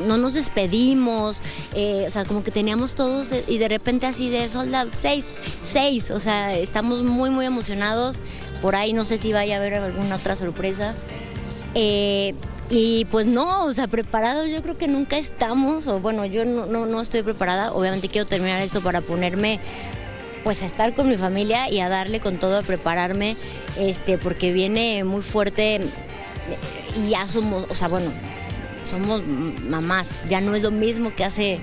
no 0.06 0.16
nos 0.16 0.32
despedimos, 0.32 1.42
eh, 1.74 2.04
o 2.06 2.10
sea, 2.10 2.24
como 2.24 2.42
que 2.42 2.50
teníamos 2.50 2.94
todos 2.94 3.28
y 3.46 3.58
de 3.58 3.68
repente 3.68 4.06
así 4.06 4.30
de 4.30 4.48
soldado, 4.48 4.90
seis, 4.92 5.30
seis, 5.62 6.10
o 6.10 6.18
sea, 6.18 6.56
estamos 6.56 7.02
muy, 7.02 7.28
muy 7.28 7.44
emocionados. 7.44 8.22
Por 8.62 8.76
ahí 8.76 8.92
no 8.92 9.04
sé 9.04 9.18
si 9.18 9.32
vaya 9.32 9.56
a 9.56 9.58
haber 9.58 9.74
alguna 9.74 10.16
otra 10.16 10.36
sorpresa. 10.36 10.94
Eh, 11.74 12.34
y 12.70 13.04
pues 13.06 13.26
no, 13.26 13.64
o 13.64 13.72
sea, 13.74 13.86
preparados 13.88 14.48
yo 14.48 14.62
creo 14.62 14.78
que 14.78 14.88
nunca 14.88 15.18
estamos, 15.18 15.86
o 15.88 16.00
bueno, 16.00 16.24
yo 16.24 16.46
no, 16.46 16.64
no, 16.64 16.86
no 16.86 17.00
estoy 17.02 17.22
preparada. 17.22 17.72
Obviamente 17.72 18.08
quiero 18.08 18.26
terminar 18.26 18.62
esto 18.62 18.80
para 18.80 19.02
ponerme 19.02 19.60
pues 20.44 20.62
a 20.62 20.66
estar 20.66 20.94
con 20.94 21.08
mi 21.08 21.16
familia 21.16 21.70
y 21.70 21.80
a 21.80 21.88
darle 21.88 22.20
con 22.20 22.38
todo, 22.38 22.58
a 22.58 22.62
prepararme, 22.62 23.36
este, 23.76 24.18
porque 24.18 24.52
viene 24.52 25.04
muy 25.04 25.22
fuerte 25.22 25.80
y 26.96 27.10
ya 27.10 27.28
somos, 27.28 27.66
o 27.68 27.74
sea, 27.74 27.88
bueno, 27.88 28.10
somos 28.84 29.22
mamás, 29.26 30.20
ya 30.28 30.40
no 30.40 30.54
es 30.54 30.62
lo 30.62 30.70
mismo 30.70 31.14
que 31.14 31.24
hace, 31.24 31.60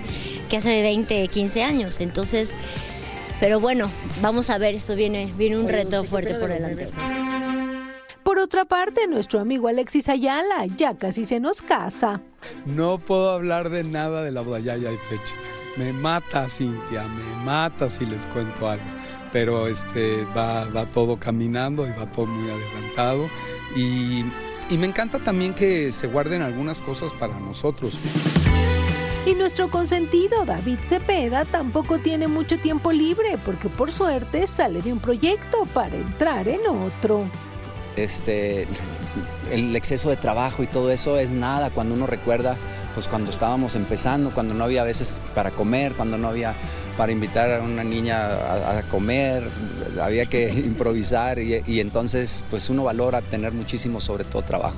que 0.50 0.58
hace 0.58 0.82
20, 0.82 1.28
15 1.28 1.64
años, 1.64 2.00
entonces, 2.00 2.56
pero 3.39 3.60
bueno, 3.60 3.89
vamos 4.21 4.49
a 4.49 4.58
ver, 4.58 4.75
esto 4.75 4.95
viene, 4.95 5.32
viene 5.38 5.58
un 5.58 5.67
reto 5.67 6.04
fuerte 6.04 6.36
por 6.36 6.49
delante. 6.49 6.88
Por 8.23 8.38
otra 8.38 8.65
parte, 8.65 9.08
nuestro 9.08 9.39
amigo 9.39 9.67
Alexis 9.67 10.08
Ayala 10.08 10.65
ya 10.78 10.97
casi 10.97 11.25
se 11.25 11.39
nos 11.39 11.62
casa. 11.62 12.21
No 12.65 12.99
puedo 12.99 13.32
hablar 13.32 13.69
de 13.69 13.84
nada 13.84 14.23
de 14.23 14.32
la 14.32 14.41
boda, 14.41 14.60
ya, 14.60 14.73
hay 14.73 14.97
fecha. 14.97 15.34
Me 15.78 15.93
mata 15.93 16.47
Cintia, 16.49 17.08
me 17.08 17.43
mata 17.43 17.89
si 17.89 18.06
les 18.06 18.28
cuento 18.28 18.69
algo. 18.69 18.86
Pero 19.32 19.67
este, 19.67 20.25
va, 20.38 20.65
va 20.65 20.86
todo 20.86 21.17
caminando 21.19 21.88
y 21.88 21.91
va 21.91 22.06
todo 22.12 22.28
muy 22.28 22.49
adelantado. 22.49 23.30
Y, 23.75 24.25
y 24.69 24.78
me 24.78 24.86
encanta 24.86 25.19
también 25.19 25.54
que 25.54 25.91
se 25.91 26.08
guarden 26.08 26.41
algunas 26.41 26.82
cosas 26.82 27.13
para 27.13 27.39
nosotros. 27.39 27.97
Y 29.25 29.36
nuestro 29.36 29.69
consentido 29.69 30.45
David 30.45 30.79
Cepeda 30.86 31.45
tampoco 31.45 31.99
tiene 31.99 32.27
mucho 32.27 32.58
tiempo 32.58 32.91
libre 32.91 33.38
porque 33.43 33.69
por 33.69 33.91
suerte 33.91 34.47
sale 34.47 34.82
de 34.82 34.93
un 34.93 34.99
proyecto 34.99 35.63
para 35.73 35.95
entrar 35.95 36.47
en 36.47 36.65
otro. 36.67 37.29
Este, 37.95 38.65
el 39.51 39.75
exceso 39.75 40.10
de 40.10 40.15
trabajo 40.15 40.63
y 40.63 40.67
todo 40.67 40.89
eso 40.89 41.19
es 41.19 41.32
nada 41.32 41.69
cuando 41.69 41.95
uno 41.95 42.08
recuerda 42.08 42.55
pues 42.93 43.08
cuando 43.08 43.29
estábamos 43.29 43.75
empezando, 43.75 44.32
cuando 44.32 44.53
no 44.53 44.63
había 44.63 44.84
veces 44.84 45.19
para 45.36 45.51
comer, 45.51 45.93
cuando 45.93 46.17
no 46.17 46.27
había 46.27 46.55
para 46.97 47.12
invitar 47.12 47.51
a 47.51 47.62
una 47.62 47.84
niña 47.84 48.77
a, 48.77 48.82
comer, 48.84 49.49
había 50.01 50.25
que 50.25 50.49
improvisar 50.65 51.39
y, 51.39 51.62
y 51.67 51.82
entonces 51.82 52.43
pues 52.49 52.69
uno 52.69 52.84
valora 52.84 53.21
tener 53.21 53.51
muchísimo 53.51 54.01
sobre 54.01 54.23
todo 54.23 54.41
trabajo. 54.41 54.77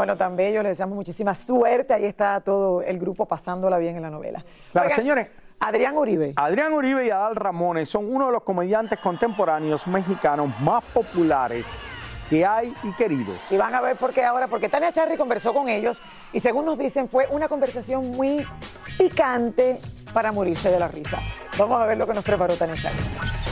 Bueno, 0.00 0.16
tan 0.16 0.34
bello, 0.34 0.62
le 0.62 0.70
deseamos 0.70 0.96
muchísima 0.96 1.34
suerte. 1.34 1.92
Ahí 1.92 2.06
está 2.06 2.40
todo 2.40 2.80
el 2.80 2.98
grupo 2.98 3.26
pasándola 3.26 3.76
bien 3.76 3.96
en 3.96 4.02
la 4.02 4.08
novela. 4.08 4.42
Claro, 4.72 4.88
señores. 4.94 5.30
Adrián 5.58 5.94
Uribe. 5.94 6.32
Adrián 6.36 6.72
Uribe 6.72 7.06
y 7.06 7.10
Adal 7.10 7.36
Ramones 7.36 7.90
son 7.90 8.10
uno 8.10 8.24
de 8.24 8.32
los 8.32 8.42
comediantes 8.42 8.98
contemporáneos 8.98 9.86
mexicanos 9.86 10.58
más 10.60 10.82
populares 10.86 11.66
que 12.30 12.46
hay 12.46 12.72
y 12.82 12.92
queridos. 12.92 13.38
Y 13.50 13.58
van 13.58 13.74
a 13.74 13.82
ver 13.82 13.96
por 13.96 14.14
qué 14.14 14.24
ahora, 14.24 14.48
porque 14.48 14.70
Tania 14.70 14.90
Charry 14.90 15.18
conversó 15.18 15.52
con 15.52 15.68
ellos 15.68 16.00
y 16.32 16.40
según 16.40 16.64
nos 16.64 16.78
dicen 16.78 17.06
fue 17.06 17.26
una 17.30 17.46
conversación 17.48 18.12
muy 18.12 18.46
picante 18.96 19.82
para 20.14 20.32
morirse 20.32 20.70
de 20.70 20.78
la 20.78 20.88
risa. 20.88 21.18
Vamos 21.58 21.78
a 21.78 21.84
ver 21.84 21.98
lo 21.98 22.06
que 22.06 22.14
nos 22.14 22.24
preparó 22.24 22.56
Tania 22.56 22.76
Charry. 22.80 23.49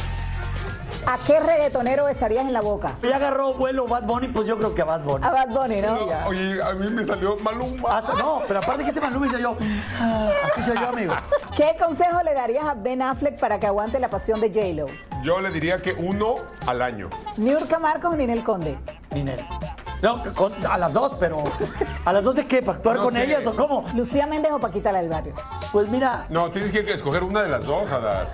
¿A 1.10 1.16
qué 1.16 1.40
reggaetonero 1.40 2.04
besarías 2.04 2.44
en 2.44 2.52
la 2.52 2.60
boca? 2.60 2.98
Ya 3.02 3.16
agarró 3.16 3.54
vuelo 3.54 3.86
Bad 3.86 4.02
Bunny, 4.02 4.28
pues 4.28 4.46
yo 4.46 4.58
creo 4.58 4.74
que 4.74 4.82
a 4.82 4.84
Bad 4.84 5.00
Bunny. 5.00 5.24
A 5.24 5.30
Bad 5.30 5.48
Bunny, 5.48 5.80
¿no? 5.80 6.00
oye, 6.26 6.62
a 6.62 6.74
mí 6.74 6.90
me 6.90 7.02
salió 7.02 7.38
Maluma. 7.38 8.02
no, 8.18 8.42
pero 8.46 8.60
aparte 8.60 8.82
que 8.82 8.90
este 8.90 9.00
Maluma 9.00 9.26
hice 9.26 9.40
yo. 9.40 9.56
Así 10.44 10.62
soy 10.62 10.78
yo, 10.78 10.88
amigo. 10.88 11.14
¿Qué 11.56 11.76
consejo 11.82 12.20
le 12.22 12.34
darías 12.34 12.64
a 12.64 12.74
Ben 12.74 13.00
Affleck 13.00 13.40
para 13.40 13.58
que 13.58 13.66
aguante 13.66 13.98
la 13.98 14.10
pasión 14.10 14.38
de 14.42 14.48
J-Lo? 14.50 14.84
Yo 15.22 15.40
le 15.40 15.48
diría 15.48 15.80
que 15.80 15.94
uno 15.94 16.40
al 16.66 16.82
año. 16.82 17.08
¿Niurka 17.38 17.78
Marcos 17.78 18.12
o 18.12 18.16
Ninel 18.16 18.44
Conde? 18.44 18.76
Ninel. 19.10 19.42
No, 20.02 20.22
a 20.68 20.76
las 20.76 20.92
dos, 20.92 21.12
pero. 21.18 21.42
¿A 22.04 22.12
las 22.12 22.22
dos 22.22 22.34
de 22.34 22.46
qué? 22.46 22.60
¿Para 22.60 22.76
actuar 22.76 22.98
con 22.98 23.16
ellas 23.16 23.46
o 23.46 23.56
cómo? 23.56 23.86
Lucía 23.94 24.26
Méndez 24.26 24.52
o 24.52 24.58
Paquita 24.58 24.92
la 24.92 24.98
del 25.00 25.08
barrio. 25.08 25.32
Pues 25.72 25.88
mira. 25.88 26.26
No, 26.28 26.50
tienes 26.50 26.70
que 26.70 26.80
escoger 26.92 27.24
una 27.24 27.42
de 27.42 27.48
las 27.48 27.64
dos, 27.64 27.90
Adar. 27.90 28.28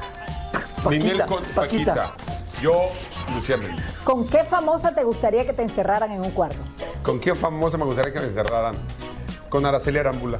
Ninel 0.90 1.24
con 1.24 1.44
Paquita. 1.54 2.14
Yo, 2.64 2.88
Lucía 3.34 3.58
Méndez. 3.58 3.98
¿Con 4.04 4.26
qué 4.26 4.42
famosa 4.42 4.94
te 4.94 5.04
gustaría 5.04 5.44
que 5.44 5.52
te 5.52 5.60
encerraran 5.60 6.10
en 6.10 6.22
un 6.22 6.30
cuarto? 6.30 6.56
¿Con 7.02 7.20
qué 7.20 7.34
famosa 7.34 7.76
me 7.76 7.84
gustaría 7.84 8.10
que 8.10 8.20
me 8.20 8.24
encerraran? 8.24 8.74
Con 9.50 9.66
Araceli 9.66 9.98
Arámbula. 9.98 10.38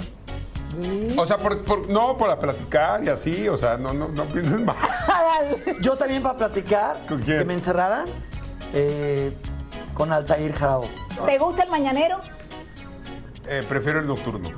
O 1.18 1.26
sea, 1.26 1.36
por, 1.36 1.86
no 1.90 2.16
para 2.16 2.38
platicar 2.38 3.04
y 3.04 3.10
así, 3.10 3.46
o 3.46 3.58
sea, 3.58 3.76
no, 3.76 3.92
no, 3.92 4.08
no 4.08 4.24
pienses 4.24 4.58
mal. 4.58 4.74
Yo 5.82 5.98
también 5.98 6.22
para 6.22 6.38
platicar. 6.38 6.96
¿Con 7.06 7.18
quién? 7.18 7.40
Que 7.40 7.44
me 7.44 7.52
encerraran 7.52 8.06
eh, 8.72 9.30
con 9.92 10.10
Altair 10.10 10.54
Jarabo. 10.54 10.88
¿Te 11.26 11.36
gusta 11.36 11.64
el 11.64 11.70
mañanero? 11.70 12.20
Eh, 13.46 13.62
prefiero 13.68 14.00
el 14.00 14.06
nocturno. 14.06 14.48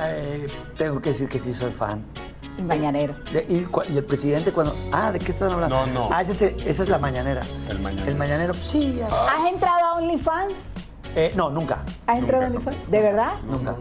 Eh, 0.00 0.46
tengo 0.76 1.00
que 1.00 1.10
decir 1.10 1.28
que 1.28 1.38
sí 1.38 1.54
soy 1.54 1.70
fan. 1.70 2.04
El 2.58 2.64
mañanero. 2.64 3.14
y, 3.48 3.66
el 3.96 4.04
presidente 4.04 4.52
cuando... 4.52 4.76
Ah, 4.92 5.12
¿de 5.12 5.18
qué 5.18 5.32
están 5.32 5.52
hablando? 5.52 5.86
No, 5.86 5.86
no. 5.86 6.08
Ah, 6.12 6.22
esa 6.22 6.46
es, 6.46 6.88
la 6.88 6.98
mañanera. 6.98 7.42
El 7.68 7.78
mañanero. 7.80 8.10
El 8.10 8.16
mañanero, 8.16 8.54
sí. 8.54 9.00
¿Has 9.02 9.52
entrado 9.52 9.84
a 9.86 9.94
OnlyFans? 9.94 10.66
Eh, 11.16 11.32
no, 11.34 11.50
nunca. 11.50 11.78
¿Has 12.06 12.18
entrado 12.18 12.44
a 12.44 12.46
OnlyFans? 12.48 12.90
¿De 12.90 13.00
verdad? 13.00 13.32
Nunca. 13.48 13.76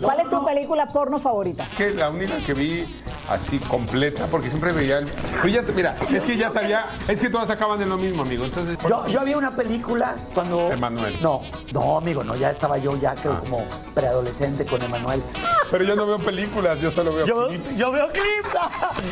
¿Cuál 0.00 0.20
es 0.20 0.30
tu 0.30 0.44
película 0.44 0.86
porno 0.86 1.18
favorita? 1.18 1.66
Que 1.76 1.90
la 1.90 2.10
única 2.10 2.38
que 2.38 2.54
vi 2.54 2.86
así 3.30 3.58
completa, 3.60 4.26
porque 4.26 4.48
siempre 4.48 4.72
veía. 4.72 4.98
El... 4.98 5.52
ya, 5.52 5.60
mira, 5.74 5.96
es 6.12 6.24
que 6.24 6.36
ya 6.36 6.50
sabía, 6.50 6.86
es 7.08 7.20
que 7.20 7.30
todas 7.30 7.48
acaban 7.48 7.80
en 7.80 7.88
lo 7.88 7.96
mismo, 7.96 8.22
amigo. 8.22 8.44
Entonces. 8.44 8.76
Yo, 8.88 9.06
yo 9.06 9.20
había 9.20 9.38
una 9.38 9.54
película 9.54 10.16
cuando. 10.34 10.70
Emanuel. 10.70 11.16
No, 11.22 11.40
no, 11.72 11.96
amigo, 11.96 12.24
no, 12.24 12.36
ya 12.36 12.50
estaba 12.50 12.76
yo 12.78 12.96
ya 12.96 13.14
creo 13.14 13.34
ah. 13.34 13.40
como 13.40 13.64
preadolescente 13.94 14.66
con 14.66 14.82
Emanuel. 14.82 15.22
Pero 15.70 15.84
yo 15.84 15.96
no 15.96 16.06
veo 16.06 16.18
películas, 16.18 16.80
yo 16.80 16.90
solo 16.90 17.14
veo 17.14 17.26
yo, 17.26 17.48
clips. 17.48 17.78
Yo 17.78 17.92
veo 17.92 18.08
clips. 18.08 18.50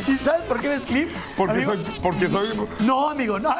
¿Y 0.07 0.17
sabes 0.17 0.43
por 0.43 0.59
qué 0.59 0.69
ves 0.69 0.83
clips? 0.83 1.13
Porque 1.37 1.63
soy, 1.63 1.85
porque 2.03 2.29
soy. 2.29 2.49
No, 2.81 3.09
amigo, 3.09 3.39
no. 3.39 3.49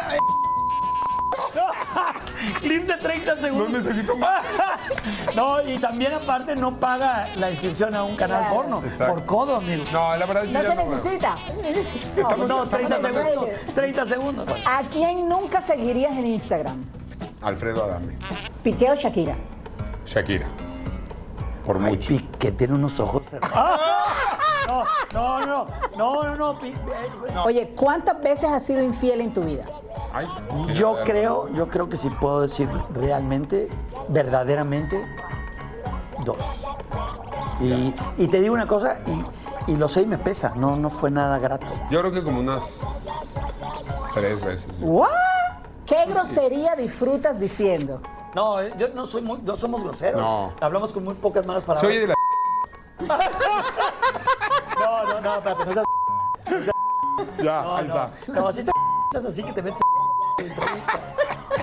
Clips 2.61 2.87
de 2.87 2.97
30 2.97 3.37
segundos. 3.37 3.69
No 3.69 3.77
necesito 3.79 4.17
más. 4.17 4.45
no, 5.35 5.61
y 5.67 5.77
también 5.77 6.13
aparte 6.13 6.55
no 6.55 6.79
paga 6.79 7.27
la 7.35 7.49
inscripción 7.51 7.95
a 7.95 8.03
un 8.03 8.15
canal 8.15 8.45
porno. 8.49 8.81
Por 9.07 9.25
codo, 9.25 9.57
amigo. 9.57 9.83
No, 9.91 10.15
la 10.15 10.25
verdad 10.25 10.43
No 10.45 10.61
se 10.61 10.75
necesita. 10.75 11.35
No, 12.47 12.67
30 12.67 13.01
segundos. 13.01 13.49
30 13.75 14.05
segundos. 14.05 14.49
¿A 14.65 14.81
quién 14.83 15.27
nunca 15.27 15.61
seguirías 15.61 16.17
en 16.17 16.27
Instagram? 16.27 16.83
Alfredo 17.41 17.85
Adame. 17.85 18.17
¿Piqué 18.63 18.91
o 18.91 18.95
Shakira? 18.95 19.35
Shakira. 20.05 20.47
Por 21.69 21.77
mucho. 21.77 22.15
Que 22.39 22.51
tiene 22.51 22.73
unos 22.73 22.99
ojos. 22.99 23.21
No, 24.67 25.39
no, 25.39 25.67
no, 25.97 26.23
no, 26.23 26.35
no, 26.35 26.59
no. 27.33 27.43
Oye, 27.43 27.73
¿cuántas 27.75 28.21
veces 28.21 28.49
has 28.49 28.63
sido 28.63 28.83
infiel 28.83 29.21
en 29.21 29.33
tu 29.33 29.41
vida? 29.41 29.63
yo 30.75 30.97
creo, 31.03 31.51
yo 31.53 31.67
creo 31.69 31.89
que 31.89 31.95
sí 31.95 32.07
puedo 32.11 32.41
decir 32.41 32.69
realmente, 32.93 33.67
verdaderamente, 34.09 35.03
dos. 36.23 36.37
Y, 37.59 38.27
te 38.27 38.41
digo 38.41 38.53
una 38.53 38.67
cosa, 38.67 38.99
y, 39.65 39.75
lo 39.75 39.87
sé 39.89 40.03
y 40.03 40.05
me 40.05 40.19
pesa, 40.19 40.53
no, 40.55 40.75
no 40.75 40.91
fue 40.91 41.09
nada 41.09 41.39
grato. 41.39 41.65
Yo 41.89 42.01
creo 42.01 42.11
que 42.11 42.23
como 42.23 42.39
unas 42.39 42.83
tres 44.13 44.45
veces. 44.45 44.67
¿What? 44.79 45.09
¿Qué 45.87 46.05
grosería 46.05 46.75
disfrutas 46.75 47.39
diciendo? 47.39 48.01
No, 48.35 48.61
yo 48.77 48.89
no 48.89 49.05
soy 49.05 49.21
muy, 49.21 49.41
no 49.41 49.55
somos 49.55 49.83
groseros. 49.83 50.21
No. 50.21 50.53
Hablamos 50.61 50.93
con 50.93 51.03
muy 51.03 51.15
pocas 51.15 51.45
malas 51.45 51.63
palabras. 51.63 51.91
Soy 51.91 51.99
de 51.99 52.07
la. 52.07 52.15
no, 54.79 55.03
no, 55.03 55.21
no, 55.21 55.35
espérate, 55.35 55.65
no 55.65 55.73
seas. 55.73 55.85
Ya, 57.43 57.75
ahí 57.75 57.85
está. 57.87 58.11
No, 58.27 58.47
así 58.47 58.59
estás 59.13 59.25
así 59.25 59.43
que 59.43 59.51
te 59.53 59.61
metes. 59.61 59.79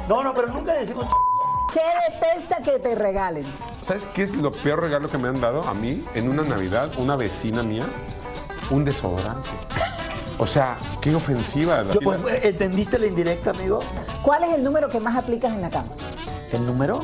No, 0.09 0.22
no, 0.22 0.35
pero 0.35 0.48
nunca 0.48 0.74
decimos. 0.74 1.07
¿Qué 1.72 1.81
detesta 2.11 2.62
que 2.62 2.79
te 2.79 2.94
regalen? 2.94 3.44
¿Sabes 3.83 4.07
qué 4.14 4.22
es 4.22 4.35
lo 4.37 4.52
peor 4.52 4.81
regalo 4.83 5.09
que 5.09 5.18
me 5.18 5.29
han 5.29 5.40
dado 5.40 5.62
a 5.62 5.74
mí? 5.74 6.05
En 6.14 6.29
una 6.31 6.42
Navidad, 6.42 6.90
una 6.98 7.16
vecina 7.16 7.62
mía, 7.62 7.85
un 8.70 8.85
desodorante. 8.85 9.48
O 10.38 10.46
sea, 10.46 10.76
qué 11.00 11.14
ofensiva. 11.14 11.83
Yo, 11.92 12.00
pues, 12.00 12.22
¿Entendiste 12.42 12.98
la 12.98 13.07
indirecta, 13.07 13.50
amigo? 13.50 13.81
¿Cuál 14.22 14.44
es 14.44 14.55
el 14.55 14.64
número 14.64 14.88
que 14.88 15.00
más 15.00 15.16
aplicas 15.16 15.52
en 15.52 15.62
la 15.62 15.70
cama? 15.70 15.88
¿El 16.53 16.67
número? 16.67 17.01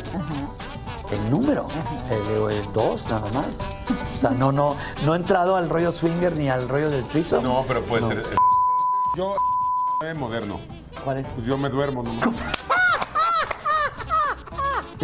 El 1.11 1.31
número. 1.31 1.67
El, 2.11 2.51
el 2.53 2.73
dos, 2.73 3.05
nada 3.07 3.29
más. 3.33 3.47
O 4.17 4.21
sea, 4.21 4.31
no, 4.31 4.53
no, 4.53 4.77
no 5.05 5.15
he 5.15 5.17
entrado 5.17 5.57
al 5.57 5.69
rollo 5.69 5.91
swinger 5.93 6.37
ni 6.37 6.49
al 6.49 6.69
rollo 6.69 6.91
del 6.91 7.05
trizo. 7.05 7.41
No, 7.43 7.65
pero 7.67 7.83
puede 7.83 8.07
ser. 8.07 8.19
el- 8.19 8.25
Yo 9.17 9.35
es 10.09 10.17
moderno. 10.17 10.59
¿Cuál 11.05 11.19
es? 11.19 11.27
Pues 11.35 11.47
yo 11.47 11.59
me 11.59 11.69
duermo 11.69 12.03
nomás. 12.03 12.29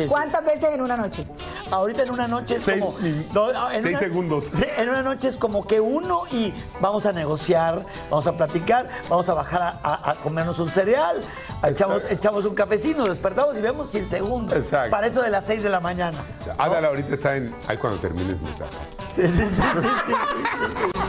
¿Cuántas 0.09 0.45
veces 0.45 0.73
en 0.75 0.83
una 0.83 0.97
noche? 0.97 1.27
Ahorita 1.71 2.03
en 2.03 2.11
una 2.11 2.27
noche 2.29 2.57
es 2.57 2.63
Seis 2.63 2.83
como. 2.85 2.99
No, 3.35 3.71
en 3.71 3.83
seis 3.83 3.95
una- 3.97 3.99
segundos. 3.99 4.45
En 4.77 4.89
una 4.89 5.03
noche 5.03 5.29
es 5.29 5.37
como 5.37 5.67
que 5.67 5.81
uno 5.81 6.23
y 6.31 6.53
vamos 6.81 7.05
a 7.07 7.13
negociar, 7.13 7.85
vamos 8.11 8.27
a 8.27 8.33
platicar, 8.37 8.89
vamos 9.09 9.29
a 9.29 9.35
bajar 9.35 9.61
a, 9.63 9.81
a- 9.83 10.11
a 10.11 10.15
comernos 10.17 10.59
un 10.59 10.69
cereal, 10.69 11.21
echamos, 11.65 12.03
echamos 12.11 12.45
un 12.45 12.55
cafecito, 12.55 12.99
nos 13.01 13.09
despertamos 13.09 13.57
y 13.57 13.61
vemos 13.61 13.91
100 13.91 14.09
segundos. 14.09 14.57
Exacto. 14.57 14.91
Para 14.91 15.07
eso 15.09 15.23
de 15.23 15.31
las 15.31 15.45
6 15.47 15.63
de 15.63 15.69
la 15.69 15.81
mañana. 15.81 16.17
Ándale, 16.57 16.87
ahorita 16.87 17.15
está 17.15 17.37
en. 17.37 17.55
Ahí 17.67 17.77
cuando 17.77 17.99
termines 18.01 18.41
mi 18.41 18.51
casa. 18.53 18.79
Sí, 19.15 19.27
sí, 19.29 19.35
sí, 19.37 19.63
sí, 19.83 19.89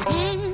sí. 0.10 0.46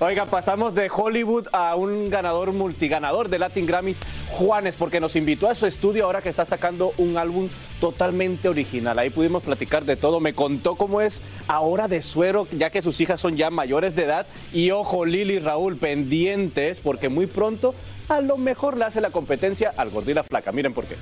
Oiga, 0.00 0.26
pasamos 0.26 0.74
de 0.74 0.90
Hollywood 0.94 1.48
a 1.50 1.74
un 1.74 2.10
ganador 2.10 2.52
multiganador 2.52 3.28
de 3.30 3.38
Latin 3.38 3.66
Grammys, 3.66 3.98
Juanes, 4.28 4.76
porque 4.76 5.00
nos 5.00 5.16
invitó 5.16 5.48
a 5.48 5.54
su 5.54 5.66
estudio 5.66 6.04
ahora 6.04 6.20
que 6.20 6.28
está 6.28 6.44
sacando 6.44 6.92
un 6.98 7.16
álbum 7.16 7.48
totalmente 7.80 8.48
original. 8.48 8.98
Ahí 8.98 9.08
pudimos 9.08 9.42
platicar 9.42 9.84
de 9.84 9.96
todo. 9.96 10.20
Me 10.20 10.34
contó 10.34 10.76
cómo 10.76 11.00
es 11.00 11.22
ahora 11.46 11.88
de 11.88 12.02
suero, 12.02 12.46
ya 12.52 12.70
que 12.70 12.82
sus 12.82 13.00
hijas 13.00 13.20
son 13.20 13.36
ya 13.36 13.50
mayores 13.50 13.96
de 13.96 14.04
edad. 14.04 14.26
Y 14.52 14.70
ojo, 14.72 15.06
Lili 15.06 15.34
y 15.34 15.38
Raúl, 15.38 15.78
pendientes, 15.78 16.80
porque 16.80 17.08
muy 17.08 17.26
pronto 17.26 17.74
a 18.08 18.20
lo 18.20 18.36
mejor 18.36 18.76
le 18.76 18.84
hace 18.84 19.00
la 19.00 19.10
competencia 19.10 19.72
al 19.76 19.90
Gordo 19.90 20.10
y 20.10 20.14
la 20.14 20.24
Flaca. 20.24 20.52
Miren 20.52 20.74
por 20.74 20.84
qué. 20.84 20.96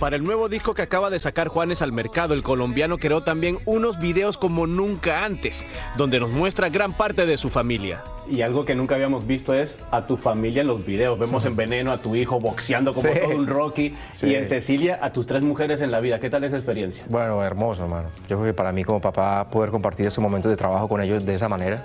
Para 0.00 0.16
el 0.16 0.24
nuevo 0.24 0.48
disco 0.48 0.74
que 0.74 0.82
acaba 0.82 1.08
de 1.08 1.20
sacar 1.20 1.48
Juanes 1.48 1.80
al 1.80 1.92
mercado, 1.92 2.34
el 2.34 2.42
colombiano 2.42 2.98
creó 2.98 3.22
también 3.22 3.58
unos 3.64 4.00
videos 4.00 4.36
como 4.36 4.66
nunca 4.66 5.24
antes, 5.24 5.64
donde 5.96 6.18
nos 6.18 6.30
muestra 6.30 6.68
gran 6.68 6.92
parte 6.92 7.26
de 7.26 7.36
su 7.36 7.48
familia. 7.48 8.02
Y 8.28 8.40
algo 8.42 8.64
que 8.64 8.74
nunca 8.74 8.94
habíamos 8.94 9.26
visto 9.26 9.52
es 9.52 9.78
a 9.90 10.06
tu 10.06 10.16
familia 10.16 10.62
en 10.62 10.68
los 10.68 10.84
videos. 10.86 11.18
Vemos 11.18 11.44
en 11.44 11.56
Veneno 11.56 11.92
a 11.92 11.98
tu 11.98 12.16
hijo 12.16 12.40
boxeando 12.40 12.92
como 12.94 13.08
Sí. 13.12 13.18
todo 13.22 13.36
un 13.36 13.46
Rocky 13.46 13.94
Sí. 14.14 14.28
y 14.28 14.34
en 14.34 14.46
Cecilia 14.46 14.98
a 15.02 15.12
tus 15.12 15.26
tres 15.26 15.42
mujeres 15.42 15.80
en 15.82 15.90
la 15.90 16.00
vida. 16.00 16.18
¿Qué 16.20 16.30
tal 16.30 16.42
esa 16.44 16.56
experiencia? 16.56 17.04
Bueno, 17.08 17.42
hermoso, 17.42 17.82
hermano. 17.84 18.08
Yo 18.28 18.38
creo 18.38 18.44
que 18.44 18.54
para 18.54 18.72
mí 18.72 18.82
como 18.82 19.00
papá 19.00 19.48
poder 19.50 19.70
compartir 19.70 20.06
ese 20.06 20.20
momento 20.20 20.48
de 20.48 20.56
trabajo 20.56 20.88
con 20.88 21.02
ellos 21.02 21.24
de 21.26 21.34
esa 21.34 21.48
manera 21.48 21.82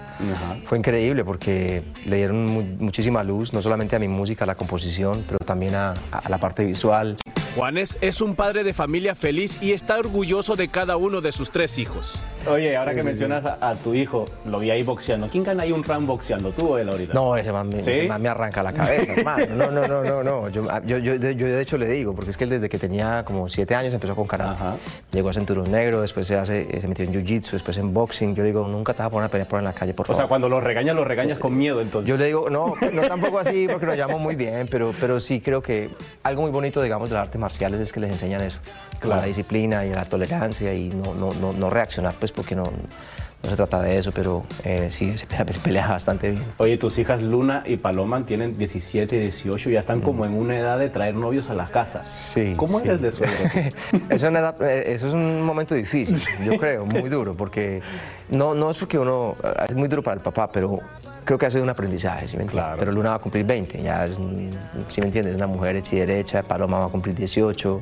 fue 0.67 0.77
increíble 0.77 1.25
porque 1.25 1.83
le 2.05 2.15
dieron 2.17 2.45
mu- 2.45 2.63
muchísima 2.79 3.23
luz, 3.23 3.51
no 3.53 3.61
solamente 3.61 3.95
a 3.95 3.99
mi 3.99 4.07
música, 4.07 4.45
a 4.45 4.47
la 4.47 4.55
composición, 4.55 5.23
pero 5.27 5.39
también 5.39 5.75
a, 5.75 5.91
a 6.11 6.29
la 6.29 6.37
parte 6.37 6.63
visual. 6.65 7.17
Juanes 7.55 7.97
es 8.01 8.21
un 8.21 8.35
padre 8.35 8.63
de 8.63 8.73
familia 8.73 9.15
feliz 9.15 9.61
y 9.61 9.73
está 9.73 9.97
orgulloso 9.97 10.55
de 10.55 10.67
cada 10.67 10.97
uno 10.97 11.19
de 11.19 11.31
sus 11.31 11.49
tres 11.49 11.77
hijos. 11.79 12.19
Oye, 12.47 12.77
ahora 12.77 12.95
que 12.95 13.03
mencionas 13.03 13.45
a, 13.45 13.57
a 13.61 13.75
tu 13.75 13.93
hijo, 13.93 14.25
lo 14.45 14.59
vi 14.59 14.71
ahí 14.71 14.81
boxeando. 14.83 15.27
¿Quién 15.29 15.43
gana 15.43 15.63
ahí 15.63 15.73
un 15.73 15.83
round 15.83 16.07
boxeando, 16.07 16.51
tú 16.51 16.69
o 16.69 16.77
él 16.77 16.87
ahorita? 16.87 17.13
No, 17.13 17.35
ese 17.35 17.51
man, 17.51 17.67
me- 17.67 17.81
¿Sí? 17.81 17.91
ese 17.91 18.07
man 18.07 18.21
me 18.21 18.29
arranca 18.29 18.63
la 18.63 18.71
cabeza, 18.71 19.13
hermano. 19.17 19.45
No, 19.55 19.71
no, 19.71 19.87
no, 19.87 20.03
no, 20.03 20.23
no. 20.23 20.49
Yo, 20.49 20.63
yo, 20.85 20.97
yo, 20.99 21.19
de- 21.19 21.35
yo 21.35 21.47
de 21.47 21.61
hecho 21.61 21.77
le 21.77 21.87
digo, 21.87 22.13
porque 22.15 22.31
es 22.31 22.37
que 22.37 22.45
él 22.45 22.49
desde 22.51 22.69
que 22.69 22.77
tenía 22.77 23.25
como 23.25 23.49
siete 23.49 23.75
años 23.75 23.93
empezó 23.93 24.15
con 24.15 24.25
karate. 24.25 24.63
Llegó 25.11 25.29
a 25.29 25.33
cinturón 25.33 25.69
negro, 25.69 25.99
después 26.01 26.27
se, 26.27 26.35
hace, 26.37 26.79
se 26.79 26.87
metió 26.87 27.03
en 27.03 27.11
jiu-jitsu, 27.13 27.51
después 27.51 27.75
en 27.77 27.93
boxing. 27.93 28.35
Yo 28.35 28.43
le 28.43 28.49
digo, 28.49 28.65
nunca 28.67 28.93
te 28.93 28.99
vas 28.99 29.07
a 29.07 29.09
poner 29.09 29.25
a 29.27 29.29
pelear 29.29 29.47
por 29.49 29.59
en 29.59 29.65
la 29.65 29.73
calle, 29.73 29.93
por 29.93 30.05
O 30.05 30.07
favor. 30.07 30.21
sea, 30.21 30.27
cuando 30.29 30.47
lo 30.47 30.61
regañas, 30.61 30.95
lo 30.95 31.03
regañas 31.03 31.39
con 31.39 31.57
miedo, 31.57 31.81
entonces. 31.81 32.07
Yo 32.07 32.15
le 32.15 32.27
digo, 32.27 32.49
no, 32.49 32.73
no 32.93 33.01
tampoco 33.01 33.39
así, 33.39 33.67
porque 33.69 33.85
nos 33.85 33.95
llevamos 33.95 34.21
muy 34.21 34.35
bien, 34.35 34.67
pero, 34.71 34.93
pero 35.01 35.19
sí 35.19 35.41
creo 35.41 35.61
que 35.61 35.89
algo 36.23 36.43
muy 36.43 36.51
bonito, 36.51 36.81
digamos, 36.81 37.09
de 37.09 37.15
las 37.15 37.29
artes 37.39 37.59
marciales 37.59 37.79
es 37.81 37.91
que 37.93 37.99
les 37.99 38.11
enseñan 38.11 38.41
eso. 38.41 38.59
Claro. 38.99 39.21
La 39.21 39.27
disciplina 39.27 39.85
y 39.85 39.91
la 39.91 40.05
tolerancia 40.05 40.73
y 40.73 40.89
no, 40.89 41.13
no, 41.13 41.33
no, 41.33 41.53
no 41.53 41.69
reaccionar, 41.69 42.13
pues 42.19 42.31
porque 42.31 42.53
no, 42.55 42.63
no 42.63 43.49
se 43.49 43.55
trata 43.55 43.81
de 43.81 43.97
eso, 43.97 44.11
pero 44.11 44.43
eh, 44.65 44.89
sí, 44.91 45.17
se 45.17 45.25
pelea, 45.25 45.45
se 45.53 45.59
pelea 45.59 45.87
bastante 45.87 46.31
bien. 46.31 46.43
Oye, 46.57 46.77
tus 46.77 46.97
hijas 46.97 47.21
Luna 47.21 47.63
y 47.65 47.77
Paloma 47.77 48.25
tienen 48.25 48.57
17 48.57 49.15
y 49.15 49.19
18 49.19 49.69
y 49.69 49.73
ya 49.73 49.79
están 49.79 50.01
como 50.01 50.25
en 50.25 50.33
una 50.33 50.57
edad 50.57 50.77
de 50.77 50.89
traer 50.89 51.15
novios 51.15 51.49
a 51.49 51.53
la 51.53 51.67
casa. 51.67 52.05
Sí. 52.05 52.53
¿Cómo 52.57 52.79
sí. 52.79 52.87
eres 52.87 53.01
de 53.01 53.11
suegro? 53.11 53.35
eso, 53.45 53.99
es 54.09 54.23
una 54.23 54.39
edad- 54.39 54.61
eh, 54.61 54.93
eso 54.95 55.07
es 55.07 55.13
un 55.13 55.41
momento 55.43 55.73
difícil, 55.75 56.19
yo 56.45 56.57
creo, 56.57 56.85
muy 56.85 57.09
duro, 57.09 57.35
porque 57.35 57.81
no, 58.29 58.53
no 58.53 58.69
es 58.69 58.77
porque 58.77 58.99
uno, 58.99 59.35
es 59.67 59.75
muy 59.75 59.87
duro 59.87 60.03
para 60.03 60.15
el 60.15 60.21
papá, 60.21 60.51
pero 60.51 60.79
creo 61.29 61.37
que 61.37 61.45
ha 61.45 61.51
sido 61.51 61.61
un 61.61 61.69
aprendizaje, 61.69 62.27
¿sí 62.27 62.37
me 62.37 62.43
entiendes? 62.43 62.73
Pero 62.79 62.91
Luna 62.91 63.09
va 63.09 63.15
a 63.17 63.19
cumplir 63.19 63.45
20, 63.45 63.83
ya 63.83 64.07
es, 64.07 64.15
¿sí 64.15 64.99
me 64.99 65.05
entiendes? 65.05 65.35
Es 65.35 65.35
una 65.35 65.45
mujer 65.45 65.75
hecha 65.75 65.95
y 65.95 65.99
derecha, 65.99 66.41
Paloma 66.41 66.79
va 66.79 66.85
a 66.85 66.89
cumplir 66.89 67.13
18 67.13 67.81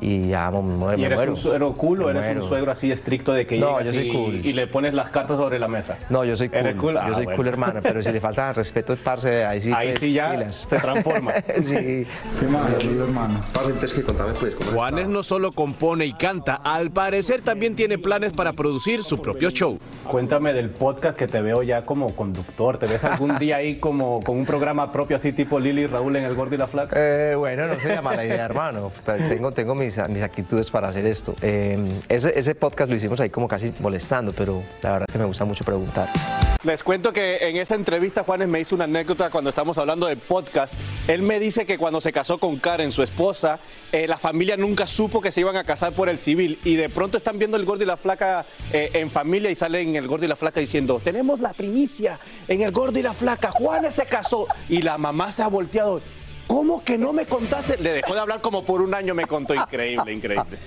y 0.00 0.28
ya 0.28 0.50
me 0.50 0.60
muero. 0.62 0.96
¿Y 0.98 1.00
me 1.00 1.06
eres 1.06 1.18
muero. 1.18 1.32
un 1.32 1.36
suegro 1.36 1.72
cool 1.74 2.02
o 2.02 2.10
eres 2.10 2.22
un 2.26 2.32
muero. 2.34 2.48
suegro 2.48 2.72
así 2.72 2.90
estricto 2.92 3.32
de 3.32 3.46
que 3.46 3.58
No, 3.58 3.80
yo 3.82 3.92
soy 3.92 4.08
y, 4.08 4.12
cool. 4.12 4.46
y 4.46 4.52
le 4.52 4.66
pones 4.66 4.94
las 4.94 5.10
cartas 5.10 5.36
sobre 5.36 5.58
la 5.58 5.68
mesa? 5.68 5.98
No, 6.10 6.24
yo 6.24 6.36
soy 6.36 6.48
cool. 6.48 6.58
¿Eres 6.58 6.74
cool? 6.76 6.96
Ah, 6.96 7.06
yo 7.08 7.14
soy 7.14 7.24
bueno. 7.24 7.36
cool, 7.36 7.48
hermano, 7.48 7.80
pero 7.82 8.02
si 8.02 8.10
le 8.12 8.20
falta 8.20 8.52
respeto, 8.52 8.96
parce, 8.96 9.44
ahí 9.44 9.60
sí. 9.60 9.72
Ahí 9.74 9.88
pues, 9.88 10.00
sí 10.00 10.12
ya 10.12 10.30
pilas. 10.32 10.66
se 10.68 10.78
transforma. 10.78 11.32
sí. 11.62 12.06
¿Qué 12.40 12.46
más, 12.48 12.84
hermano? 12.84 13.40
Entonces, 13.54 13.92
que 13.92 14.02
contame, 14.02 14.32
pues, 14.38 14.54
cómo 14.54 14.70
Juanes 14.72 15.08
no 15.08 15.22
solo 15.22 15.52
compone 15.52 16.06
y 16.06 16.12
canta, 16.14 16.54
al 16.54 16.90
parecer 16.90 17.42
también 17.42 17.76
tiene 17.76 17.98
planes 17.98 18.32
para 18.32 18.52
producir 18.52 19.02
su 19.02 19.20
propio 19.20 19.50
show. 19.50 19.78
Cuéntame 20.04 20.52
del 20.52 20.70
podcast 20.70 21.16
que 21.16 21.26
te 21.26 21.42
veo 21.42 21.62
ya 21.62 21.82
como 21.82 22.14
conductor. 22.14 22.78
¿Te 22.78 22.86
ves 22.86 23.04
algún 23.04 23.38
día 23.38 23.56
ahí 23.56 23.76
como 23.76 24.20
con 24.22 24.36
un 24.36 24.44
programa 24.46 24.90
propio 24.92 25.16
así 25.16 25.32
tipo 25.32 25.60
Lili 25.60 25.82
y 25.82 25.86
Raúl 25.86 26.16
en 26.16 26.24
El 26.24 26.34
Gordo 26.34 26.54
y 26.54 26.58
la 26.58 26.66
Flaca? 26.66 26.96
Eh, 26.98 27.34
bueno, 27.36 27.66
no 27.66 27.74
sería 27.76 28.02
mala 28.02 28.24
idea, 28.24 28.44
hermano. 28.44 28.90
Tengo, 29.04 29.52
tengo 29.52 29.74
mis, 29.96 30.08
mis 30.08 30.22
actitudes 30.22 30.70
para 30.70 30.88
hacer 30.88 31.06
esto. 31.06 31.34
Eh, 31.42 31.78
ese, 32.08 32.38
ese 32.38 32.54
podcast 32.54 32.90
lo 32.90 32.96
hicimos 32.96 33.20
ahí 33.20 33.30
como 33.30 33.48
casi 33.48 33.72
molestando, 33.80 34.32
pero 34.32 34.62
la 34.82 34.92
verdad 34.92 35.06
es 35.08 35.12
que 35.12 35.18
me 35.18 35.24
gusta 35.24 35.44
mucho 35.44 35.64
preguntar. 35.64 36.08
Les 36.64 36.82
cuento 36.82 37.12
que 37.12 37.36
en 37.36 37.56
esa 37.56 37.76
entrevista 37.76 38.24
Juanes 38.24 38.48
me 38.48 38.58
hizo 38.58 38.74
una 38.74 38.84
anécdota 38.84 39.30
cuando 39.30 39.48
estamos 39.50 39.78
hablando 39.78 40.06
de 40.06 40.16
podcast. 40.16 40.74
Él 41.06 41.22
me 41.22 41.38
dice 41.38 41.64
que 41.66 41.78
cuando 41.78 42.00
se 42.00 42.10
casó 42.10 42.38
con 42.38 42.58
Karen, 42.58 42.90
su 42.90 43.04
esposa, 43.04 43.60
eh, 43.92 44.08
la 44.08 44.18
familia 44.18 44.56
nunca 44.56 44.88
supo 44.88 45.20
que 45.20 45.30
se 45.30 45.40
iban 45.40 45.54
a 45.54 45.62
casar 45.62 45.92
por 45.92 46.08
el 46.08 46.18
civil 46.18 46.58
y 46.64 46.74
de 46.74 46.88
pronto 46.88 47.16
están 47.16 47.38
viendo 47.38 47.56
el 47.56 47.64
gordo 47.64 47.84
y 47.84 47.86
la 47.86 47.96
flaca 47.96 48.44
eh, 48.72 48.90
en 48.94 49.08
familia 49.08 49.50
y 49.50 49.54
salen 49.54 49.94
el 49.94 50.08
gordo 50.08 50.24
y 50.24 50.28
la 50.28 50.34
flaca 50.34 50.58
diciendo, 50.58 51.00
tenemos 51.02 51.40
la 51.40 51.52
primicia 51.52 52.18
en 52.48 52.62
el 52.62 52.72
gordo 52.72 52.98
y 52.98 53.02
la 53.02 53.14
flaca, 53.14 53.52
Juanes 53.52 53.94
se 53.94 54.06
casó 54.06 54.48
y 54.68 54.82
la 54.82 54.98
mamá 54.98 55.30
se 55.30 55.44
ha 55.44 55.48
volteado. 55.48 56.00
¿Cómo 56.48 56.82
que 56.82 56.96
no 56.96 57.12
me 57.12 57.26
contaste? 57.26 57.76
Le 57.76 57.92
dejó 57.92 58.14
de 58.14 58.20
hablar 58.20 58.40
como 58.40 58.64
por 58.64 58.80
un 58.80 58.94
año, 58.94 59.14
me 59.14 59.26
contó. 59.26 59.54
Increíble, 59.54 60.12
increíble. 60.14 60.58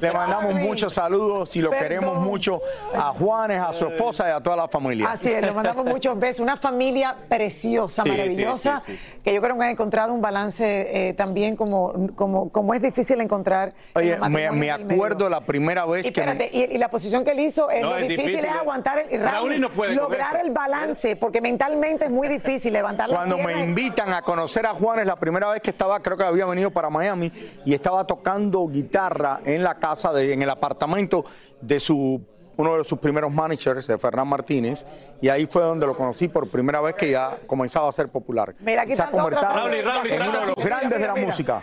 Le 0.00 0.12
mandamos 0.12 0.54
muchos 0.56 0.92
saludos 0.92 1.54
y 1.54 1.60
lo 1.60 1.70
queremos 1.70 2.18
mucho 2.18 2.60
a 2.92 3.12
Juanes, 3.12 3.60
a 3.60 3.72
su 3.72 3.86
esposa 3.86 4.28
y 4.28 4.32
a 4.32 4.40
toda 4.40 4.56
la 4.56 4.66
familia. 4.68 5.12
Así 5.12 5.30
es, 5.30 5.40
le 5.46 5.52
mandamos 5.52 5.86
muchos 5.86 6.18
besos. 6.18 6.40
Una 6.40 6.56
familia 6.56 7.16
preciosa, 7.28 8.02
Sí, 8.02 8.10
maravillosa, 8.10 8.80
sí, 8.80 8.92
sí, 8.96 9.20
que 9.22 9.32
yo 9.32 9.40
creo 9.40 9.56
que 9.56 9.62
han 9.64 9.70
encontrado 9.70 10.12
un 10.12 10.20
balance 10.20 11.08
eh, 11.08 11.14
también 11.14 11.54
como, 11.54 12.08
como, 12.16 12.50
como 12.50 12.74
es 12.74 12.82
difícil 12.82 13.20
encontrar. 13.20 13.72
en 13.94 14.22
Oye, 14.22 14.50
me, 14.52 14.70
acuerdo 14.72 15.28
la 15.30 15.42
primera 15.42 15.86
vez 15.86 16.06
Y 16.06 16.10
que... 16.12 16.22
me- 16.24 16.32
espérate, 16.32 16.56
y, 16.56 16.74
y 16.74 16.78
la 16.78 16.88
posición 16.90 17.22
que 17.24 17.30
él 17.30 17.40
hizo, 17.40 17.70
es 17.70 17.82
No, 17.82 17.90
lo 17.90 17.96
es 17.98 18.08
difícil, 18.08 18.32
difícil. 18.32 18.50
es 18.50 18.56
aguantar 18.56 19.04
el 19.08 19.22
Raúl 19.22 19.60
no 19.60 19.70
puede 19.70 19.94
lograr 19.94 20.40
el 20.44 20.50
balance, 20.50 21.14
porque 21.14 21.40
mentalmente 21.40 22.06
es 22.06 22.10
muy 22.10 22.26
difícil 22.26 22.72
levantar 22.72 23.08
la 23.08 23.14
Cuando 23.16 23.38
me 23.38 23.60
invitan 23.62 24.12
a 24.12 24.22
conocer 24.22 24.66
a 24.66 24.70
Juanes, 24.74 25.06
la 25.06 25.19
primera 25.20 25.50
vez 25.50 25.62
que 25.62 25.70
estaba, 25.70 26.00
creo 26.00 26.16
que 26.16 26.24
había 26.24 26.46
venido 26.46 26.70
para 26.70 26.90
Miami 26.90 27.30
y 27.64 27.74
estaba 27.74 28.06
tocando 28.06 28.66
guitarra 28.66 29.40
en 29.44 29.62
la 29.62 29.76
casa, 29.76 30.12
de, 30.12 30.32
en 30.32 30.42
el 30.42 30.50
apartamento 30.50 31.24
de 31.60 31.78
su 31.78 32.20
uno 32.56 32.76
de 32.76 32.84
sus 32.84 32.98
primeros 32.98 33.32
managers, 33.32 33.86
de 33.86 33.96
Fernán 33.96 34.28
Martínez, 34.28 34.84
y 35.20 35.28
ahí 35.28 35.46
fue 35.46 35.62
donde 35.62 35.86
lo 35.86 35.96
conocí 35.96 36.28
por 36.28 36.48
primera 36.48 36.80
vez 36.80 36.94
que 36.94 37.10
ya 37.10 37.38
comenzaba 37.46 37.88
a 37.88 37.92
ser 37.92 38.08
popular. 38.08 38.54
Mira, 38.60 38.82
aquí 38.82 38.94
Se 38.94 39.02
ha 39.02 39.10
convertido 39.10 39.50
en 39.72 39.86
uno 39.86 40.40
de 40.40 40.46
los 40.46 40.56
Mira, 40.58 40.80
grandes 40.80 41.00
de 41.00 41.06
la 41.06 41.16
música. 41.16 41.62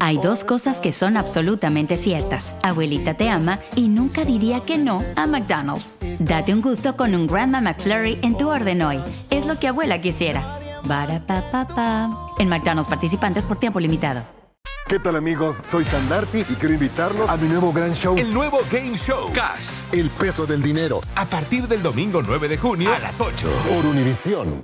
Hay 0.00 0.16
dos 0.16 0.44
cosas 0.44 0.80
que 0.80 0.90
son 0.90 1.18
absolutamente 1.18 1.98
ciertas. 1.98 2.54
Abuelita 2.62 3.12
te 3.12 3.28
ama 3.28 3.60
y 3.76 3.88
nunca 3.88 4.24
diría 4.24 4.60
que 4.60 4.78
no 4.78 5.04
a 5.16 5.26
McDonald's. 5.26 5.96
Date 6.18 6.54
un 6.54 6.62
gusto 6.62 6.96
con 6.96 7.14
un 7.14 7.26
Grandma 7.26 7.60
McFlurry 7.60 8.18
en 8.22 8.38
tu 8.38 8.48
orden 8.48 8.80
hoy. 8.80 8.98
Es 9.28 9.44
lo 9.44 9.58
que 9.58 9.68
abuela 9.68 10.00
quisiera. 10.00 10.58
Barata 10.84 12.08
En 12.38 12.48
McDonald's 12.48 12.88
participantes 12.88 13.44
por 13.44 13.60
tiempo 13.60 13.80
limitado. 13.80 14.24
¿Qué 14.88 14.98
tal 14.98 15.14
amigos? 15.14 15.58
Soy 15.62 15.84
Sandarti 15.84 16.38
y 16.38 16.54
quiero 16.54 16.74
invitarlos 16.74 17.28
a 17.28 17.36
mi 17.36 17.46
nuevo 17.46 17.70
gran 17.70 17.92
show. 17.92 18.16
El 18.16 18.32
nuevo 18.32 18.60
Game 18.72 18.96
Show. 18.96 19.30
Cash. 19.34 19.82
El 19.92 20.08
peso 20.08 20.46
del 20.46 20.62
dinero. 20.62 21.02
A 21.16 21.26
partir 21.26 21.68
del 21.68 21.82
domingo 21.82 22.22
9 22.22 22.48
de 22.48 22.56
junio 22.56 22.90
a 22.92 22.98
las 22.98 23.20
8. 23.20 23.46
Por 23.68 23.86
Univisión. 23.86 24.58